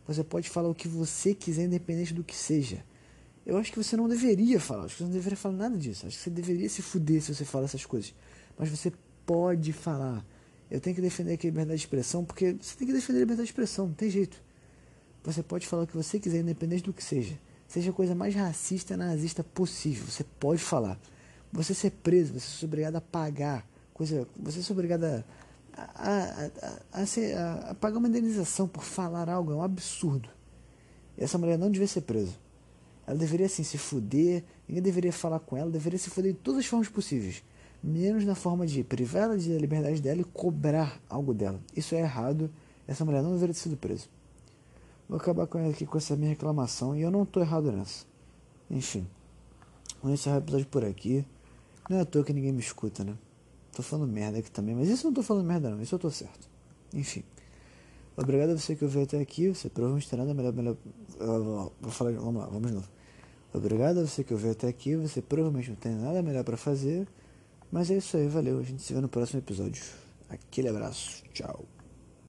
Você 0.05 0.23
pode 0.23 0.49
falar 0.49 0.69
o 0.69 0.75
que 0.75 0.87
você 0.87 1.33
quiser, 1.33 1.65
independente 1.65 2.13
do 2.13 2.23
que 2.23 2.35
seja. 2.35 2.83
Eu 3.45 3.57
acho 3.57 3.71
que 3.71 3.77
você 3.77 3.97
não 3.97 4.07
deveria 4.07 4.59
falar, 4.59 4.85
acho 4.85 4.95
que 4.95 4.97
você 4.99 5.03
não 5.03 5.11
deveria 5.11 5.37
falar 5.37 5.55
nada 5.55 5.77
disso. 5.77 6.07
Acho 6.07 6.17
que 6.17 6.23
você 6.23 6.29
deveria 6.29 6.69
se 6.69 6.81
fuder 6.81 7.21
se 7.21 7.33
você 7.33 7.43
falar 7.43 7.65
essas 7.65 7.85
coisas. 7.85 8.13
Mas 8.57 8.69
você 8.69 8.91
pode 9.25 9.73
falar. 9.73 10.25
Eu 10.71 10.79
tenho 10.79 10.95
que 10.95 11.01
defender 11.01 11.33
aqui 11.33 11.47
a 11.47 11.49
liberdade 11.49 11.77
de 11.77 11.85
expressão, 11.85 12.23
porque 12.23 12.55
você 12.59 12.75
tem 12.77 12.87
que 12.87 12.93
defender 12.93 13.19
a 13.19 13.21
liberdade 13.21 13.45
de 13.45 13.51
expressão, 13.51 13.87
não 13.87 13.93
tem 13.93 14.09
jeito. 14.09 14.41
Você 15.23 15.43
pode 15.43 15.67
falar 15.67 15.83
o 15.83 15.87
que 15.87 15.95
você 15.95 16.19
quiser, 16.19 16.39
independente 16.39 16.83
do 16.83 16.93
que 16.93 17.03
seja. 17.03 17.37
Seja 17.67 17.91
a 17.91 17.93
coisa 17.93 18.15
mais 18.15 18.33
racista, 18.35 18.95
nazista 18.95 19.43
possível. 19.43 20.05
Você 20.05 20.23
pode 20.39 20.61
falar. 20.61 20.99
Você 21.51 21.73
ser 21.73 21.91
preso, 21.91 22.33
você 22.33 22.47
ser 22.59 22.65
obrigado 22.65 22.95
a 22.95 23.01
pagar, 23.01 23.67
coisa, 23.93 24.27
você 24.35 24.63
ser 24.63 24.73
obrigado 24.73 25.03
a, 25.03 25.23
a, 25.77 26.49
a, 26.91 27.01
a, 27.01 27.71
a, 27.71 27.75
pagar 27.75 27.99
uma 27.99 28.07
indenização 28.07 28.67
por 28.67 28.83
falar 28.83 29.29
algo, 29.29 29.51
é 29.51 29.55
um 29.55 29.61
absurdo. 29.61 30.29
E 31.17 31.23
essa 31.23 31.37
mulher 31.37 31.57
não 31.57 31.69
devia 31.69 31.87
ser 31.87 32.01
presa. 32.01 32.33
Ela 33.05 33.17
deveria 33.17 33.45
assim 33.45 33.63
se 33.63 33.77
fuder, 33.77 34.43
ninguém 34.67 34.81
deveria 34.81 35.11
falar 35.11 35.39
com 35.39 35.57
ela, 35.57 35.69
deveria 35.69 35.99
se 35.99 36.09
fuder 36.09 36.33
de 36.33 36.39
todas 36.39 36.61
as 36.61 36.65
formas 36.65 36.87
possíveis. 36.87 37.43
Menos 37.83 38.23
na 38.23 38.33
forma 38.33 38.65
de 38.65 38.83
privar 38.83 39.23
ela 39.23 39.37
da 39.37 39.57
liberdade 39.59 40.01
dela 40.01 40.21
e 40.21 40.23
cobrar 40.23 41.01
algo 41.09 41.33
dela. 41.33 41.59
Isso 41.75 41.93
é 41.95 41.99
errado. 41.99 42.49
Essa 42.87 43.03
mulher 43.03 43.21
não 43.21 43.33
deveria 43.33 43.53
ter 43.53 43.59
sido 43.59 43.75
presa. 43.75 44.05
Vou 45.07 45.17
acabar 45.17 45.45
com 45.47 45.69
aqui 45.69 45.85
com 45.85 45.97
essa 45.97 46.15
minha 46.15 46.29
reclamação 46.29 46.95
e 46.95 47.01
eu 47.01 47.11
não 47.11 47.25
tô 47.25 47.41
errado 47.41 47.71
nessa. 47.71 48.05
Enfim. 48.71 49.05
Vamos 50.01 50.19
encerrar 50.19 50.37
o 50.37 50.39
episódio 50.39 50.67
por 50.67 50.85
aqui. 50.85 51.25
Não 51.89 51.97
é 51.97 52.01
à 52.01 52.05
toa 52.05 52.23
que 52.23 52.31
ninguém 52.31 52.53
me 52.53 52.61
escuta, 52.61 53.03
né? 53.03 53.13
Tô 53.73 53.83
falando 53.83 54.09
merda 54.09 54.39
aqui 54.39 54.49
também, 54.49 54.75
mas 54.75 54.87
isso 54.87 55.05
eu 55.05 55.09
não 55.09 55.15
tô 55.15 55.23
falando 55.23 55.45
merda 55.45 55.69
não, 55.69 55.81
isso 55.81 55.95
eu 55.95 55.99
tô 55.99 56.09
certo. 56.09 56.47
Enfim. 56.93 57.23
Obrigado 58.15 58.51
a 58.51 58.57
você 58.57 58.75
que 58.75 58.83
ouviu 58.83 59.01
até 59.01 59.19
aqui. 59.19 59.49
Você 59.49 59.69
provavelmente 59.69 60.09
tem 60.09 60.19
nada 60.19 60.33
melhor. 60.33 60.53
melhor 60.53 60.77
vou 61.81 61.91
falar, 61.91 62.11
vamos 62.11 62.41
lá, 62.41 62.47
vamos 62.47 62.67
de 62.67 62.75
novo. 62.75 62.92
Obrigado 63.53 63.99
a 63.99 64.05
você 64.05 64.23
que 64.23 64.33
ouviu 64.33 64.51
até 64.51 64.67
aqui. 64.67 64.95
Você 64.95 65.21
provavelmente 65.21 65.69
não 65.69 65.75
tem 65.75 65.91
nada 65.93 66.21
melhor 66.21 66.43
para 66.43 66.57
fazer. 66.57 67.07
Mas 67.71 67.91
é 67.91 67.97
isso 67.97 68.17
aí, 68.17 68.27
valeu. 68.27 68.59
A 68.59 68.63
gente 68.63 68.81
se 68.81 68.93
vê 68.93 68.99
no 68.99 69.09
próximo 69.09 69.39
episódio. 69.39 69.83
Aquele 70.29 70.69
abraço. 70.69 71.23
Tchau. 71.33 71.72